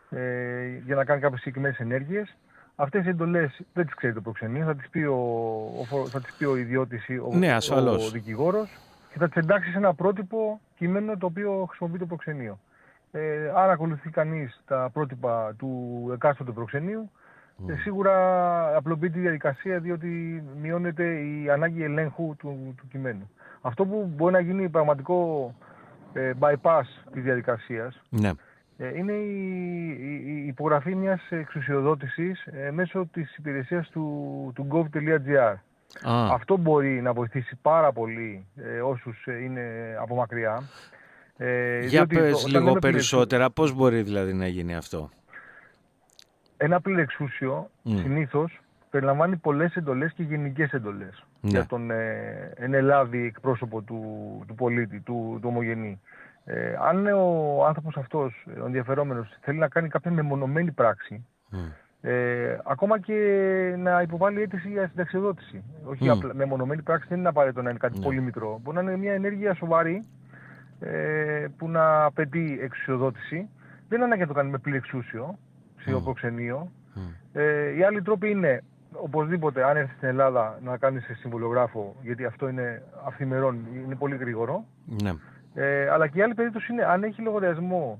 ε, 0.09 0.67
για 0.85 0.95
να 0.95 1.05
κάνει 1.05 1.21
κάποιες 1.21 1.39
συγκεκριμένες 1.39 1.79
ενέργειες. 1.79 2.37
Αυτές 2.75 3.05
οι 3.05 3.09
εντολές 3.09 3.61
δεν 3.73 3.85
τις 3.85 3.95
ξέρει 3.95 4.13
το 4.13 4.21
προξενείο, 4.21 4.65
θα 4.65 4.75
τις 4.75 4.89
πει 4.89 4.99
ο, 4.99 5.15
ο, 5.91 6.07
θα 6.07 6.21
τις 6.21 6.33
πει 6.37 6.45
ο 6.45 6.55
ιδιώτης 6.55 7.07
ή 7.07 7.17
ο, 7.17 7.29
ναι, 7.33 7.55
ο 7.55 8.09
δικηγόρος 8.11 8.69
και 9.11 9.17
θα 9.17 9.27
τις 9.27 9.35
εντάξει 9.43 9.71
σε 9.71 9.77
ένα 9.77 9.93
πρότυπο 9.93 10.59
κείμενο 10.75 11.17
το 11.17 11.25
οποίο 11.25 11.65
χρησιμοποιεί 11.69 11.97
το 11.97 12.05
προξενείο. 12.05 12.59
Ε, 13.11 13.51
αν 13.55 13.69
ακολουθεί 13.69 14.09
κανείς 14.09 14.61
τα 14.65 14.89
πρότυπα 14.93 15.53
του 15.57 16.11
εκάστοτε 16.13 16.51
προξενείου, 16.51 17.11
mm. 17.59 17.71
σίγουρα 17.81 18.15
απλοποιεί 18.75 19.09
τη 19.09 19.19
διαδικασία 19.19 19.79
διότι 19.79 20.43
μειώνεται 20.61 21.19
η 21.19 21.49
ανάγκη 21.49 21.83
ελέγχου 21.83 22.35
του, 22.37 22.73
του 22.77 22.87
κειμένου. 22.87 23.29
Αυτό 23.61 23.85
που 23.85 24.11
μπορεί 24.15 24.33
να 24.33 24.39
γίνει 24.39 24.69
πραγματικό 24.69 25.53
ε, 26.13 26.31
bypass 26.39 26.83
της 27.13 27.23
διαδικασίας 27.23 28.01
ναι. 28.09 28.31
ε, 28.77 28.97
είναι 28.97 29.13
η, 29.13 29.87
η, 30.25 30.47
υπογραφή 30.47 30.95
μιας 30.95 31.21
εξουσιοδότησης 31.29 32.45
ε, 32.45 32.71
μέσω 32.71 33.07
της 33.11 33.35
υπηρεσίας 33.37 33.89
του, 33.89 34.51
του 34.55 34.67
gov.gr. 34.71 35.55
Αυτό 36.31 36.57
μπορεί 36.57 37.01
να 37.01 37.13
βοηθήσει 37.13 37.55
πάρα 37.61 37.91
πολύ 37.91 38.45
ε, 38.55 38.79
όσους 38.79 39.25
είναι 39.25 39.61
από 40.01 40.15
μακριά. 40.15 40.61
Ε, 41.37 41.85
Για 41.85 42.07
πες 42.07 42.47
λίγο 42.47 42.73
περισσότερα, 42.73 43.49
πώς 43.49 43.73
μπορεί 43.73 44.01
δηλαδή 44.01 44.33
να 44.33 44.47
γίνει 44.47 44.75
αυτό; 44.75 45.09
Ένα 46.57 46.81
πληρεξούσιο 46.81 47.69
mm. 47.85 47.89
συνήθως 48.01 48.61
περιλαμβάνει 48.89 49.35
πολλές 49.35 49.75
εντολές 49.75 50.13
και 50.13 50.23
γενικές 50.23 50.71
εντολές 50.71 51.25
ναι. 51.41 51.49
για 51.49 51.65
τον 51.65 51.91
ε, 51.91 52.53
ενελάδη 52.55 53.25
εκπρόσωπο 53.25 53.81
του, 53.81 54.03
του 54.47 54.55
πολίτη, 54.55 54.99
του, 54.99 55.37
του 55.41 55.47
ομογενή. 55.49 56.01
Ε, 56.45 56.75
αν 56.81 57.07
ο 57.07 57.65
άνθρωπος 57.65 57.97
αυτός, 57.97 58.45
ο 58.61 58.65
ενδιαφερόμενος, 58.65 59.37
θέλει 59.41 59.57
να 59.57 59.67
κάνει 59.67 59.87
κάποια 59.87 60.11
μεμονωμένη 60.11 60.71
πράξη, 60.71 61.25
ε, 62.01 62.57
ακόμα 62.63 62.99
και 62.99 63.13
να 63.77 64.01
υποβάλει 64.01 64.41
αίτηση 64.41 64.69
για 64.69 64.87
συνταξιοδότηση. 64.87 65.63
Όχι 65.83 66.09
απλά, 66.09 66.33
μεμονωμένη 66.33 66.81
πράξη 66.81 67.07
δεν 67.09 67.19
είναι 67.19 67.27
απαραίτητο 67.27 67.61
να 67.61 67.69
είναι 67.69 67.79
κάτι 67.79 67.97
ναι. 67.97 68.03
πολύ 68.03 68.21
μικρό. 68.21 68.59
Μπορεί 68.63 68.75
να 68.75 68.81
είναι 68.83 68.97
μια 68.97 69.13
ενέργεια 69.13 69.55
σοβαρή, 69.55 70.03
ε, 70.79 71.45
που 71.57 71.69
να 71.69 72.03
απαιτεί 72.03 72.59
εξουσιοδότηση. 72.61 73.49
Δεν 73.87 73.97
είναι 73.97 74.03
ανάγκη 74.03 74.21
να 74.21 74.27
το 74.27 74.33
κάνει 74.33 74.49
με 74.49 74.57
πλήρη 74.57 74.77
εξούσιο, 74.77 75.37
σε 75.77 75.95
mm. 75.95 76.03
προξενείο. 76.03 76.71
Mm. 76.95 76.99
Ε, 77.33 77.75
οι 77.77 77.83
άλλοι 77.83 78.01
τρόποι 78.01 78.29
είναι 78.29 78.63
οπωσδήποτε, 78.91 79.63
αν 79.63 79.77
έρθεις 79.77 79.95
στην 79.95 80.07
Ελλάδα, 80.07 80.59
να 80.63 80.77
κάνεις 80.77 81.05
συμβολιογράφο, 81.19 81.95
γιατί 82.01 82.25
αυτό 82.25 82.49
είναι 82.49 82.83
αυθημερών, 83.05 83.67
είναι 83.85 83.95
πολύ 83.95 84.15
γρήγορο. 84.15 84.65
Ναι. 85.03 85.13
Ε, 85.53 85.89
αλλά 85.89 86.07
και 86.07 86.19
η 86.19 86.21
άλλη 86.21 86.33
περίπτωση 86.33 86.73
είναι 86.73 86.83
αν 86.85 87.03
έχει 87.03 87.21
λογαριασμό, 87.21 87.99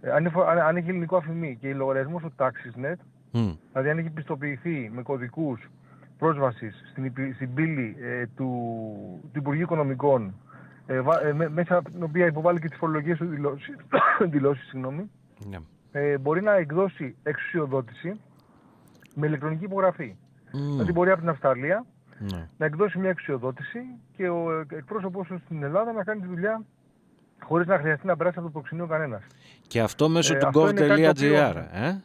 ε, 0.00 0.10
αν, 0.10 0.32
αν, 0.48 0.58
αν 0.58 0.76
έχει 0.76 0.88
ελληνικό 0.88 1.16
αφημί 1.16 1.58
και 1.60 1.74
λογαριασμός 1.74 2.20
στο 2.20 2.30
TaxisNet, 2.36 2.96
mm. 3.32 3.56
δηλαδή 3.72 3.90
αν 3.90 3.98
έχει 3.98 4.10
πιστοποιηθεί 4.10 4.90
με 4.94 5.02
κωδικούς 5.02 5.70
πρόσβασης 6.18 6.82
στην, 6.90 7.12
στην 7.34 7.54
πύλη 7.54 7.96
ε, 8.00 8.26
του, 8.36 8.50
του 9.32 9.38
Υπουργείου 9.38 9.62
Οικονομικών 9.62 10.22
ε, 10.22 10.26
ε 10.26 10.47
μέσα 11.48 11.76
από 11.76 11.90
την 11.90 12.02
οποία 12.02 12.26
υποβάλλει 12.26 12.60
και 12.60 12.68
τις 12.68 12.78
φορολογίες 12.78 13.18
του 13.18 13.26
δηλώσεις, 13.26 13.76
δηλώσεις 14.32 14.68
συγγνώμη, 14.68 15.10
ναι. 15.48 15.58
ε, 15.92 16.18
μπορεί 16.18 16.42
να 16.42 16.52
εκδώσει 16.52 17.16
εξουσιοδότηση 17.22 18.20
με 19.14 19.26
ηλεκτρονική 19.26 19.64
υπογραφή. 19.64 20.16
Mm. 20.46 20.50
Δηλαδή 20.52 20.92
μπορεί 20.92 21.10
από 21.10 21.20
την 21.20 21.28
Αυστραλία 21.28 21.84
ναι. 22.18 22.48
να 22.56 22.66
εκδώσει 22.66 22.98
μια 22.98 23.10
εξουσιοδότηση 23.10 23.78
και 24.16 24.28
ο 24.28 24.66
εκπρόσωπός 24.76 25.26
του 25.26 25.40
στην 25.44 25.62
Ελλάδα 25.62 25.92
να 25.92 26.04
κάνει 26.04 26.20
τη 26.20 26.26
δουλειά 26.26 26.62
χωρίς 27.42 27.66
να 27.66 27.78
χρειαστεί 27.78 28.06
να 28.06 28.16
περάσει 28.16 28.38
από 28.38 28.46
το 28.46 28.52
προξενείο 28.52 28.86
κανένας. 28.86 29.22
Και 29.66 29.80
αυτό 29.80 30.08
μέσω 30.08 30.34
ε, 30.34 30.38
του 30.38 30.50
gov.gr, 30.54 31.54
ε; 31.72 31.96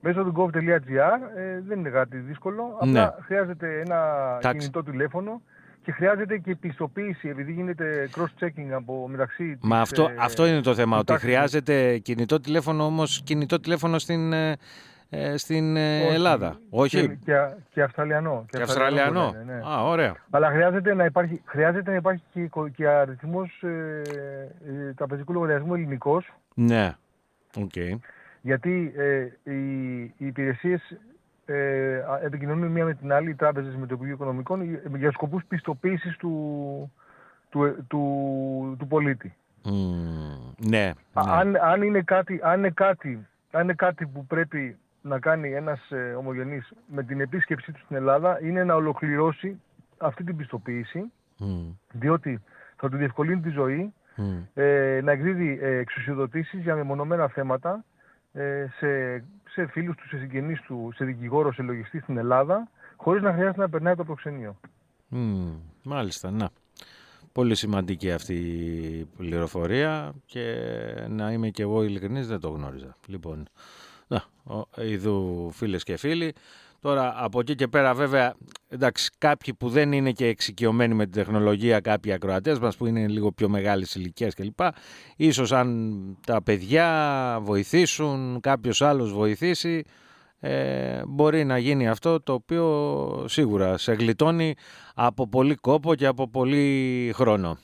Μέσω 0.00 0.24
του 0.24 0.32
gov.gr 0.36 1.18
ε, 1.36 1.60
δεν 1.60 1.78
είναι 1.78 1.90
κάτι 1.90 2.16
δύσκολο. 2.16 2.76
Απλά 2.80 3.14
ναι. 3.16 3.22
χρειάζεται 3.24 3.80
ένα 3.80 4.38
κινητό 4.40 4.82
τηλέφωνο 4.82 5.42
και 5.88 5.94
χρειάζεται 5.94 6.38
και 6.38 6.56
πιστοποίηση, 6.56 7.28
επειδή 7.28 7.52
γίνεται 7.52 8.08
cross-checking 8.16 8.70
από 8.70 9.08
μεταξύ. 9.08 9.58
Μα 9.62 9.80
αυτό, 9.80 10.02
ε, 10.02 10.14
αυτό 10.18 10.46
είναι 10.46 10.60
το 10.60 10.74
θέμα, 10.74 10.98
ότι 10.98 11.12
χρειάζεται 11.12 11.98
κινητό 11.98 12.40
τηλέφωνο, 12.40 12.84
όμως 12.84 13.22
κινητό 13.24 13.60
τηλέφωνο 13.60 13.98
στην, 13.98 14.32
ε, 14.32 14.56
ε 15.10 15.36
στην 15.36 15.76
ε, 15.76 16.06
Ελλάδα. 16.06 16.58
Όχι. 16.70 17.00
Και, 17.00 17.14
και, 17.24 17.32
και 17.70 17.82
Αυστραλιανό. 17.82 18.44
Και, 18.50 18.56
και 18.56 18.62
Αυστραλιανό. 18.62 19.32
Ναι, 19.32 19.52
ναι. 19.52 19.60
Α, 19.68 19.84
ωραία. 19.84 20.16
Αλλά 20.30 20.48
χρειάζεται 20.50 20.94
να 20.94 21.04
υπάρχει, 21.04 21.42
χρειάζεται 21.44 21.90
να 21.90 21.96
υπάρχει 21.96 22.22
και, 22.32 22.48
και 22.76 22.88
αριθμός 22.88 23.62
ε, 23.62 24.02
ε, 24.66 24.92
τραπεζικού 24.96 25.32
λογαριασμού 25.32 25.74
ελληνικός. 25.74 26.32
Ναι. 26.54 26.96
Okay. 27.54 27.98
Γιατί 28.40 28.92
ε, 28.96 29.52
οι, 29.52 30.00
οι 30.02 30.26
υπηρεσίες 30.26 30.80
ε, 31.50 32.04
επικοινωνούν 32.24 32.70
μία 32.70 32.84
με 32.84 32.94
την 32.94 33.12
άλλη, 33.12 33.30
οι 33.30 33.34
τράπεζες 33.34 33.76
με 33.76 33.86
το 33.86 33.94
Υπουργείο 33.94 34.14
Οικονομικών, 34.14 34.78
για 34.96 35.10
σκοπούς 35.10 35.44
πιστοποίησης 35.48 36.16
του, 36.16 36.92
του, 37.48 37.84
του, 37.88 38.76
του 38.78 38.86
πολίτη. 38.86 39.34
Mm, 39.64 40.54
ναι, 40.56 40.84
ναι. 40.84 40.92
Αν, 41.12 41.56
αν, 41.56 41.82
είναι 41.82 42.02
κάτι, 42.02 42.40
αν, 42.42 42.58
είναι 42.58 42.70
κάτι, 42.70 43.26
αν 43.50 43.62
είναι 43.62 43.74
κάτι 43.74 44.06
που 44.06 44.26
πρέπει 44.26 44.76
να 45.02 45.18
κάνει 45.18 45.52
ένας 45.52 45.90
ε, 45.90 46.14
ομογενής 46.18 46.72
με 46.86 47.02
την 47.02 47.20
επίσκεψή 47.20 47.72
του 47.72 47.80
στην 47.84 47.96
Ελλάδα, 47.96 48.38
είναι 48.42 48.64
να 48.64 48.74
ολοκληρώσει 48.74 49.60
αυτή 49.98 50.24
την 50.24 50.36
πιστοποίηση, 50.36 51.12
mm. 51.40 51.74
διότι 51.92 52.42
θα 52.76 52.88
του 52.88 52.96
διευκολύνει 52.96 53.40
τη 53.40 53.50
ζωή, 53.50 53.92
mm. 54.16 54.22
ε, 54.54 55.00
να 55.02 55.12
εκδίδει 55.12 55.58
ε, 55.62 55.76
εξουσιοδοτήσεις 55.76 56.60
για 56.60 56.74
μεμονωμένα 56.74 57.28
θέματα, 57.28 57.70
ε, 57.74 57.87
σε, 58.78 59.18
σε 59.48 59.66
φίλους 59.66 59.96
του, 59.96 60.08
σε 60.08 60.18
συγγενείς 60.18 60.60
του, 60.60 60.92
σε 60.94 61.04
δικηγόρο, 61.04 61.52
σε 61.52 61.62
λογιστή 61.62 62.00
στην 62.00 62.16
Ελλάδα, 62.16 62.70
χωρίς 62.96 63.22
να 63.22 63.32
χρειάζεται 63.32 63.60
να 63.60 63.68
περνάει 63.68 63.94
το 63.94 64.04
προξενείο. 64.04 64.56
Mm, 65.12 65.60
μάλιστα, 65.82 66.30
να. 66.30 66.50
Πολύ 67.32 67.54
σημαντική 67.54 68.12
αυτή 68.12 68.34
η 68.34 69.08
πληροφορία 69.16 70.12
και 70.26 70.54
να 71.08 71.32
είμαι 71.32 71.48
και 71.48 71.62
εγώ 71.62 71.82
ειλικρινής 71.82 72.26
δεν 72.26 72.40
το 72.40 72.48
γνώριζα. 72.48 72.96
Λοιπόν, 73.06 73.48
να, 74.06 74.24
ειδού 74.76 75.50
φίλες 75.52 75.84
και 75.84 75.96
φίλοι, 75.96 76.34
Τώρα 76.80 77.14
από 77.16 77.40
εκεί 77.40 77.54
και 77.54 77.68
πέρα 77.68 77.94
βέβαια 77.94 78.34
εντάξει, 78.68 79.10
κάποιοι 79.18 79.54
που 79.54 79.68
δεν 79.68 79.92
είναι 79.92 80.10
και 80.10 80.26
εξοικειωμένοι 80.26 80.94
με 80.94 81.04
την 81.04 81.12
τεχνολογία, 81.12 81.80
κάποιοι 81.80 82.12
ακροατές 82.12 82.58
μας 82.58 82.76
που 82.76 82.86
είναι 82.86 83.08
λίγο 83.08 83.32
πιο 83.32 83.48
μεγάλες 83.48 83.94
ηλικίες 83.94 84.34
κλπ. 84.34 84.60
Ίσως 85.16 85.52
αν 85.52 85.92
τα 86.26 86.42
παιδιά 86.42 87.38
βοηθήσουν, 87.42 88.40
κάποιος 88.40 88.82
άλλος 88.82 89.12
βοηθήσει, 89.12 89.84
ε, 90.40 91.02
μπορεί 91.06 91.44
να 91.44 91.58
γίνει 91.58 91.88
αυτό 91.88 92.20
το 92.20 92.32
οποίο 92.32 93.24
σίγουρα 93.28 93.78
σε 93.78 93.92
γλιτώνει 93.92 94.54
από 94.94 95.28
πολύ 95.28 95.54
κόπο 95.54 95.94
και 95.94 96.06
από 96.06 96.28
πολύ 96.28 97.10
χρόνο. 97.14 97.58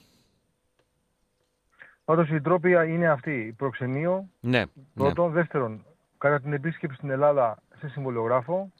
Πάντως 2.05 2.29
η 2.29 2.41
τρόπια 2.41 2.85
είναι 2.85 3.09
αυτή, 3.09 3.53
προξενείο, 3.57 4.29
ναι, 4.39 4.63
πρώτον, 4.93 5.27
ναι. 5.27 5.33
δεύτερον, 5.33 5.85
κατά 6.17 6.39
την 6.39 6.53
επίσκεψη 6.53 6.95
στην 6.97 7.09
Ελλάδα 7.09 7.57
σε 7.77 7.87
συμβολιογράφο, 7.87 8.71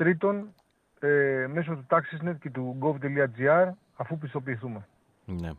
Τρίτον, 0.00 0.54
ε, 1.00 1.46
μέσω 1.52 1.74
του 1.74 1.86
TaxisNet 1.90 2.34
και 2.40 2.50
του 2.50 2.78
gov.gr 2.80 3.72
αφού 3.96 4.18
πιστοποιηθούμε. 4.18 4.86
Ναι. 5.24 5.50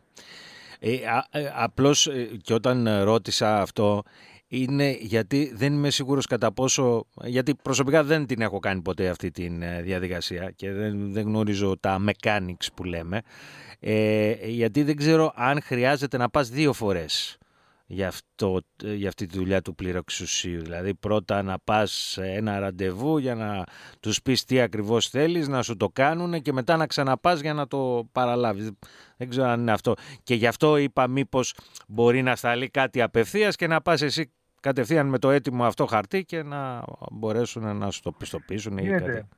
Ε, 0.78 0.94
ε 1.30 1.52
απλώς 1.54 2.06
ε, 2.06 2.28
και 2.42 2.54
όταν 2.54 3.02
ρώτησα 3.02 3.60
αυτό 3.60 4.02
είναι 4.48 4.96
γιατί 5.00 5.52
δεν 5.54 5.72
είμαι 5.72 5.90
σίγουρος 5.90 6.26
κατά 6.26 6.52
πόσο, 6.52 7.06
γιατί 7.24 7.54
προσωπικά 7.54 8.04
δεν 8.04 8.26
την 8.26 8.40
έχω 8.40 8.58
κάνει 8.58 8.80
ποτέ 8.80 9.08
αυτή 9.08 9.30
τη 9.30 9.48
διαδικασία 9.82 10.50
και 10.50 10.72
δεν, 10.72 11.12
δεν 11.12 11.24
γνωρίζω 11.24 11.78
τα 11.80 12.00
mechanics 12.08 12.66
που 12.74 12.84
λέμε, 12.84 13.20
ε, 13.80 14.34
γιατί 14.46 14.82
δεν 14.82 14.96
ξέρω 14.96 15.32
αν 15.34 15.62
χρειάζεται 15.62 16.16
να 16.16 16.28
πας 16.28 16.48
δύο 16.48 16.72
φορές 16.72 17.38
για, 17.92 18.08
αυτό, 18.08 18.60
για 18.76 19.08
αυτή 19.08 19.26
τη 19.26 19.38
δουλειά 19.38 19.62
του 19.62 19.74
πληροξουσίου. 19.74 20.62
Δηλαδή 20.62 20.94
πρώτα 20.94 21.42
να 21.42 21.58
πας 21.58 21.92
σε 21.92 22.24
ένα 22.24 22.58
ραντεβού 22.58 23.18
για 23.18 23.34
να 23.34 23.64
τους 24.00 24.22
πεις 24.22 24.44
τι 24.44 24.60
ακριβώς 24.60 25.08
θέλεις, 25.08 25.48
να 25.48 25.62
σου 25.62 25.76
το 25.76 25.88
κάνουν 25.88 26.42
και 26.42 26.52
μετά 26.52 26.76
να 26.76 26.86
ξαναπάς 26.86 27.40
για 27.40 27.54
να 27.54 27.66
το 27.66 28.08
παραλάβεις. 28.12 28.70
Δεν 29.16 29.28
ξέρω 29.28 29.46
αν 29.46 29.60
είναι 29.60 29.72
αυτό. 29.72 29.94
Και 30.22 30.34
γι' 30.34 30.46
αυτό 30.46 30.76
είπα 30.76 31.08
μήπως 31.08 31.54
μπορεί 31.88 32.22
να 32.22 32.36
σταλεί 32.36 32.68
κάτι 32.68 33.02
απευθείας 33.02 33.56
και 33.56 33.66
να 33.66 33.80
πας 33.80 34.02
εσύ 34.02 34.32
κατευθείαν 34.60 35.06
με 35.06 35.18
το 35.18 35.30
έτοιμο 35.30 35.64
αυτό 35.64 35.86
χαρτί 35.86 36.24
και 36.24 36.42
να 36.42 36.84
μπορέσουν 37.12 37.76
να 37.76 37.90
σου 37.90 38.02
το 38.02 38.12
πιστοποιήσουν 38.12 38.78
ή 38.78 38.88
κάτι. 38.88 39.28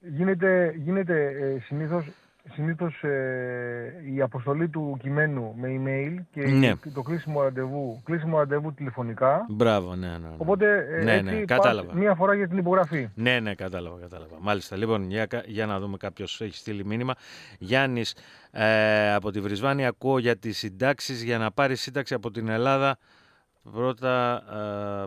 Γίνεται, 0.00 0.74
γίνεται 0.76 1.26
ε, 1.26 1.60
συνήθως 1.60 2.06
συνήθως 2.52 3.02
ε, 3.02 3.92
η 4.14 4.20
αποστολή 4.20 4.68
του 4.68 4.96
κειμένου 5.00 5.54
με 5.56 5.68
email 5.68 6.24
και 6.30 6.46
ναι. 6.46 6.72
το 6.94 7.02
κλείσιμο 7.02 7.42
ραντεβού, 7.42 8.02
κλείσιμο 8.04 8.38
ραντεβού 8.38 8.74
τηλεφωνικά. 8.74 9.46
Μπράβο, 9.48 9.94
ναι, 9.94 10.06
ναι. 10.06 10.18
ναι. 10.18 10.34
Οπότε 10.36 10.86
ε, 10.98 11.02
ναι, 11.02 11.20
ναι, 11.20 11.44
κατάλαβα. 11.44 11.94
μία 11.94 12.14
φορά 12.14 12.34
για 12.34 12.48
την 12.48 12.58
υπογραφή. 12.58 13.08
Ναι, 13.14 13.40
ναι, 13.40 13.54
κατάλαβα, 13.54 13.98
κατάλαβα. 14.00 14.36
Μάλιστα. 14.40 14.76
Λοιπόν, 14.76 15.10
για, 15.10 15.26
για 15.46 15.66
να 15.66 15.80
δούμε 15.80 15.96
κάποιος 15.96 16.40
έχει 16.40 16.56
στείλει 16.56 16.84
μήνυμα. 16.84 17.14
Γιάννης, 17.58 18.14
ε, 18.50 19.12
από 19.14 19.30
τη 19.30 19.40
Βρισβάνη 19.40 19.86
ακούω 19.86 20.18
για 20.18 20.36
τις 20.36 20.58
συντάξεις 20.58 21.22
για 21.22 21.38
να 21.38 21.50
πάρεις 21.50 21.80
σύνταξη 21.80 22.14
από 22.14 22.30
την 22.30 22.48
Ελλάδα 22.48 22.98
πρώτα 23.72 24.42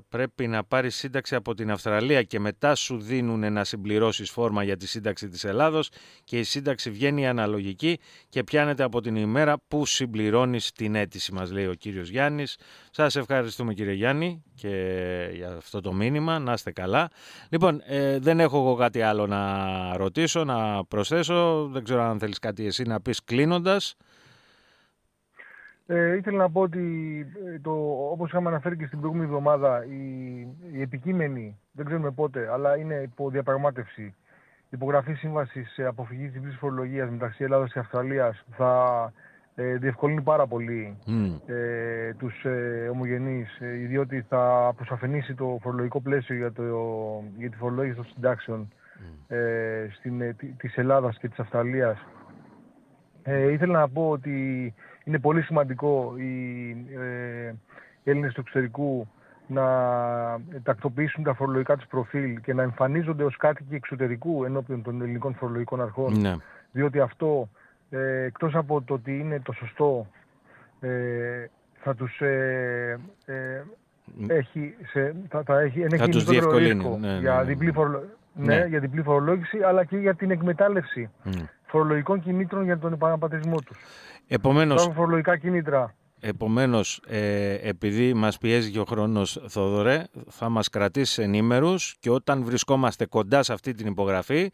πρέπει 0.09 0.47
να 0.47 0.63
πάρεις 0.63 0.95
σύνταξη 0.95 1.35
από 1.35 1.53
την 1.53 1.71
Αυστραλία 1.71 2.23
και 2.23 2.39
μετά 2.39 2.75
σου 2.75 2.99
δίνουν 2.99 3.53
να 3.53 3.63
συμπληρώσεις 3.63 4.29
φόρμα 4.29 4.63
για 4.63 4.77
τη 4.77 4.87
σύνταξη 4.87 5.27
της 5.27 5.43
Ελλάδος 5.43 5.89
και 6.23 6.39
η 6.39 6.43
σύνταξη 6.43 6.89
βγαίνει 6.89 7.27
αναλογική 7.27 7.99
και 8.29 8.43
πιάνεται 8.43 8.83
από 8.83 9.01
την 9.01 9.15
ημέρα 9.15 9.57
που 9.67 9.85
συμπληρώνεις 9.85 10.71
την 10.71 10.95
αίτηση 10.95 11.33
μας 11.33 11.51
λέει 11.51 11.67
ο 11.67 11.73
κύριος 11.73 12.09
Γιάννης. 12.09 12.57
Σας 12.91 13.15
ευχαριστούμε 13.15 13.73
κύριε 13.73 13.93
Γιάννη 13.93 14.43
και 14.55 15.29
για 15.33 15.51
αυτό 15.51 15.81
το 15.81 15.93
μήνυμα, 15.93 16.39
να 16.39 16.53
είστε 16.53 16.71
καλά. 16.71 17.09
Λοιπόν, 17.49 17.81
ε, 17.85 18.19
δεν 18.19 18.39
έχω 18.39 18.57
εγώ 18.57 18.75
κάτι 18.75 19.01
άλλο 19.01 19.27
να 19.27 19.97
ρωτήσω, 19.97 20.43
να 20.43 20.85
προσθέσω, 20.85 21.67
δεν 21.71 21.83
ξέρω 21.83 22.01
αν 22.03 22.19
θέλεις 22.19 22.39
κάτι 22.39 22.65
εσύ 22.65 22.83
να 22.83 23.01
πεις 23.01 23.23
κλείνοντας. 23.23 23.95
Ε, 25.85 26.15
ήθελα 26.15 26.37
να 26.37 26.51
πω 26.51 26.61
ότι 26.61 26.81
ε, 27.45 27.59
το, 27.59 27.71
όπως 28.11 28.29
είχαμε 28.29 28.49
αναφέρει 28.49 28.77
και 28.77 28.85
στην 28.85 28.99
προηγούμενη 28.99 29.29
εβδομάδα 29.29 29.85
η, 29.85 30.39
η 30.71 30.81
επικείμενη, 30.81 31.59
δεν 31.71 31.85
ξέρουμε 31.85 32.11
πότε, 32.11 32.49
αλλά 32.51 32.77
είναι 32.77 32.95
υπό 32.95 33.29
διαπραγμάτευση 33.29 34.15
υπογραφή 34.71 35.13
σύμβαση 35.13 35.65
αποφυγή 35.87 36.27
διπλή 36.27 36.51
φορολογίας 36.51 37.09
μεταξύ 37.09 37.43
Ελλάδα 37.43 37.67
και 37.67 37.79
Αυστραλίας 37.79 38.45
θα 38.57 39.13
ε, 39.55 39.75
διευκολύνει 39.77 40.21
πάρα 40.21 40.47
πολύ 40.47 40.97
mm. 41.07 41.39
ε, 41.45 42.13
τους 42.13 42.43
ε, 42.45 42.89
ομογενείς, 42.91 43.59
ε, 43.59 43.67
διότι 43.67 44.25
θα 44.29 44.67
αποσαφενήσει 44.67 45.33
το 45.33 45.57
φορολογικό 45.61 46.01
πλαίσιο 46.01 46.35
για, 46.35 46.51
το, 46.51 46.63
για 47.37 47.49
τη 47.49 47.57
φορολόγηση 47.57 47.95
των 47.95 48.05
συντάξεων 48.05 48.67
mm. 48.69 49.35
ε, 49.35 49.87
στην, 49.91 50.21
ε, 50.21 50.35
της 50.57 50.77
Ελλάδας 50.77 51.17
και 51.17 51.27
της 51.27 51.39
Αυστραλίας. 51.39 51.97
Ε, 53.23 53.51
ήθελα 53.51 53.79
να 53.79 53.89
πω 53.89 54.09
ότι 54.09 54.73
είναι 55.03 55.19
πολύ 55.19 55.41
σημαντικό 55.41 56.13
οι 56.17 56.69
ε, 56.99 57.53
Έλληνες 58.03 58.33
του 58.33 58.39
εξωτερικού 58.39 59.07
να 59.47 59.63
τακτοποιήσουν 60.63 61.23
τα 61.23 61.33
φορολογικά 61.33 61.75
τους 61.75 61.87
προφίλ 61.87 62.41
και 62.41 62.53
να 62.53 62.61
εμφανίζονται 62.61 63.23
ως 63.23 63.37
κάτοικοι 63.37 63.75
εξωτερικού 63.75 64.43
ενώπιον 64.43 64.81
των 64.81 65.01
ελληνικών 65.01 65.35
φορολογικών 65.35 65.81
αρχών. 65.81 66.19
Ναι. 66.19 66.35
Διότι 66.71 66.99
αυτό, 66.99 67.49
ε, 67.89 68.23
εκτός 68.23 68.55
από 68.55 68.81
το 68.81 68.93
ότι 68.93 69.19
είναι 69.19 69.39
το 69.39 69.51
σωστό, 69.51 70.07
ε, 70.79 71.45
θα 71.83 71.95
τους 71.95 72.21
ε, 72.21 72.99
ε 73.25 73.63
έχει, 74.27 74.75
σε, 74.91 75.15
θα, 75.29 75.43
θα 75.43 75.59
έχει, 75.59 75.87
θα 75.97 76.09
τους 76.09 76.27
ρίσκο 76.27 76.59
ναι, 76.99 77.17
για, 77.19 77.35
ναι, 77.35 77.43
διπλή 77.43 77.73
ναι. 78.33 78.55
ναι, 78.55 78.65
για 78.65 78.79
διπλή 78.79 79.01
φορολόγηση, 79.01 79.57
αλλά 79.57 79.83
και 79.83 79.97
για 79.97 80.15
την 80.15 80.31
εκμετάλλευση 80.31 81.09
φορολογικών 81.71 82.21
κινήτρων 82.21 82.63
για 82.63 82.79
τον 82.79 82.93
επαναπατρισμό 82.93 83.55
τους. 83.61 83.77
Επομένως, 84.27 84.89
φορολογικά 84.95 85.37
κίνητρα. 85.37 85.95
Επομένως, 86.19 87.01
ε, 87.07 87.53
επειδή 87.53 88.13
μας 88.13 88.37
πιέζει 88.37 88.71
και 88.71 88.79
ο 88.79 88.85
χρόνος, 88.85 89.43
Θόδωρε, 89.47 90.03
θα 90.29 90.49
μας 90.49 90.69
κρατήσεις 90.69 91.17
ενήμερους 91.17 91.95
και 91.99 92.09
όταν 92.09 92.43
βρισκόμαστε 92.43 93.05
κοντά 93.05 93.43
σε 93.43 93.53
αυτή 93.53 93.73
την 93.73 93.87
υπογραφή, 93.87 94.51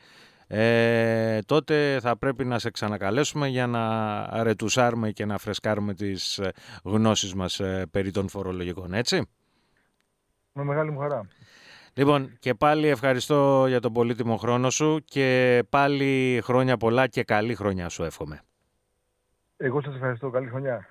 ε, 0.47 1.39
τότε 1.45 1.99
θα 2.01 2.17
πρέπει 2.17 2.45
να 2.45 2.59
σε 2.59 2.71
ξανακαλέσουμε 2.71 3.47
για 3.47 3.67
να 3.67 4.43
ρετουσάρουμε 4.43 5.11
και 5.11 5.25
να 5.25 5.37
φρεσκάρουμε 5.37 5.93
τις 5.93 6.37
ε, 6.37 6.51
γνώσεις 6.83 7.33
μας 7.33 7.59
ε, 7.59 7.85
περί 7.91 8.11
των 8.11 8.29
φορολογικών, 8.29 8.93
έτσι; 8.93 9.29
Με 10.53 10.63
μεγάλη 10.63 10.91
μου 10.91 10.99
χαρά. 10.99 11.27
Λοιπόν, 11.97 12.37
και 12.39 12.53
πάλι 12.53 12.87
ευχαριστώ 12.87 13.65
για 13.67 13.79
τον 13.79 13.93
πολύτιμο 13.93 14.37
χρόνο 14.37 14.69
σου 14.69 15.01
και 15.05 15.63
πάλι 15.69 16.41
χρόνια 16.43 16.77
πολλά 16.77 17.07
και 17.07 17.23
καλή 17.23 17.55
χρονιά 17.55 17.89
σου 17.89 18.03
εύχομαι. 18.03 18.41
Εγώ 19.57 19.81
σας 19.81 19.95
ευχαριστώ. 19.95 20.29
Καλή 20.29 20.47
χρονιά. 20.47 20.87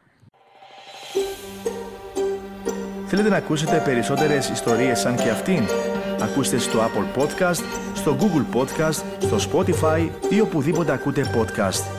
Θέλετε 3.07 3.29
να 3.29 3.37
ακούσετε 3.37 3.83
περισσότερες 3.85 4.49
ιστορίες 4.49 4.99
σαν 5.01 5.17
και 5.17 5.31
αυτήν; 5.31 5.63
Ακούστε 6.21 6.59
στο 6.59 6.79
Apple 6.79 7.21
Podcast, 7.23 7.63
στο 7.95 8.17
Google 8.21 8.57
Podcast, 8.57 9.03
στο 9.19 9.37
Spotify 9.51 10.11
ή 10.31 10.41
οπουδήποτε 10.41 10.93
ακούτε 10.93 11.23
podcast. 11.35 11.96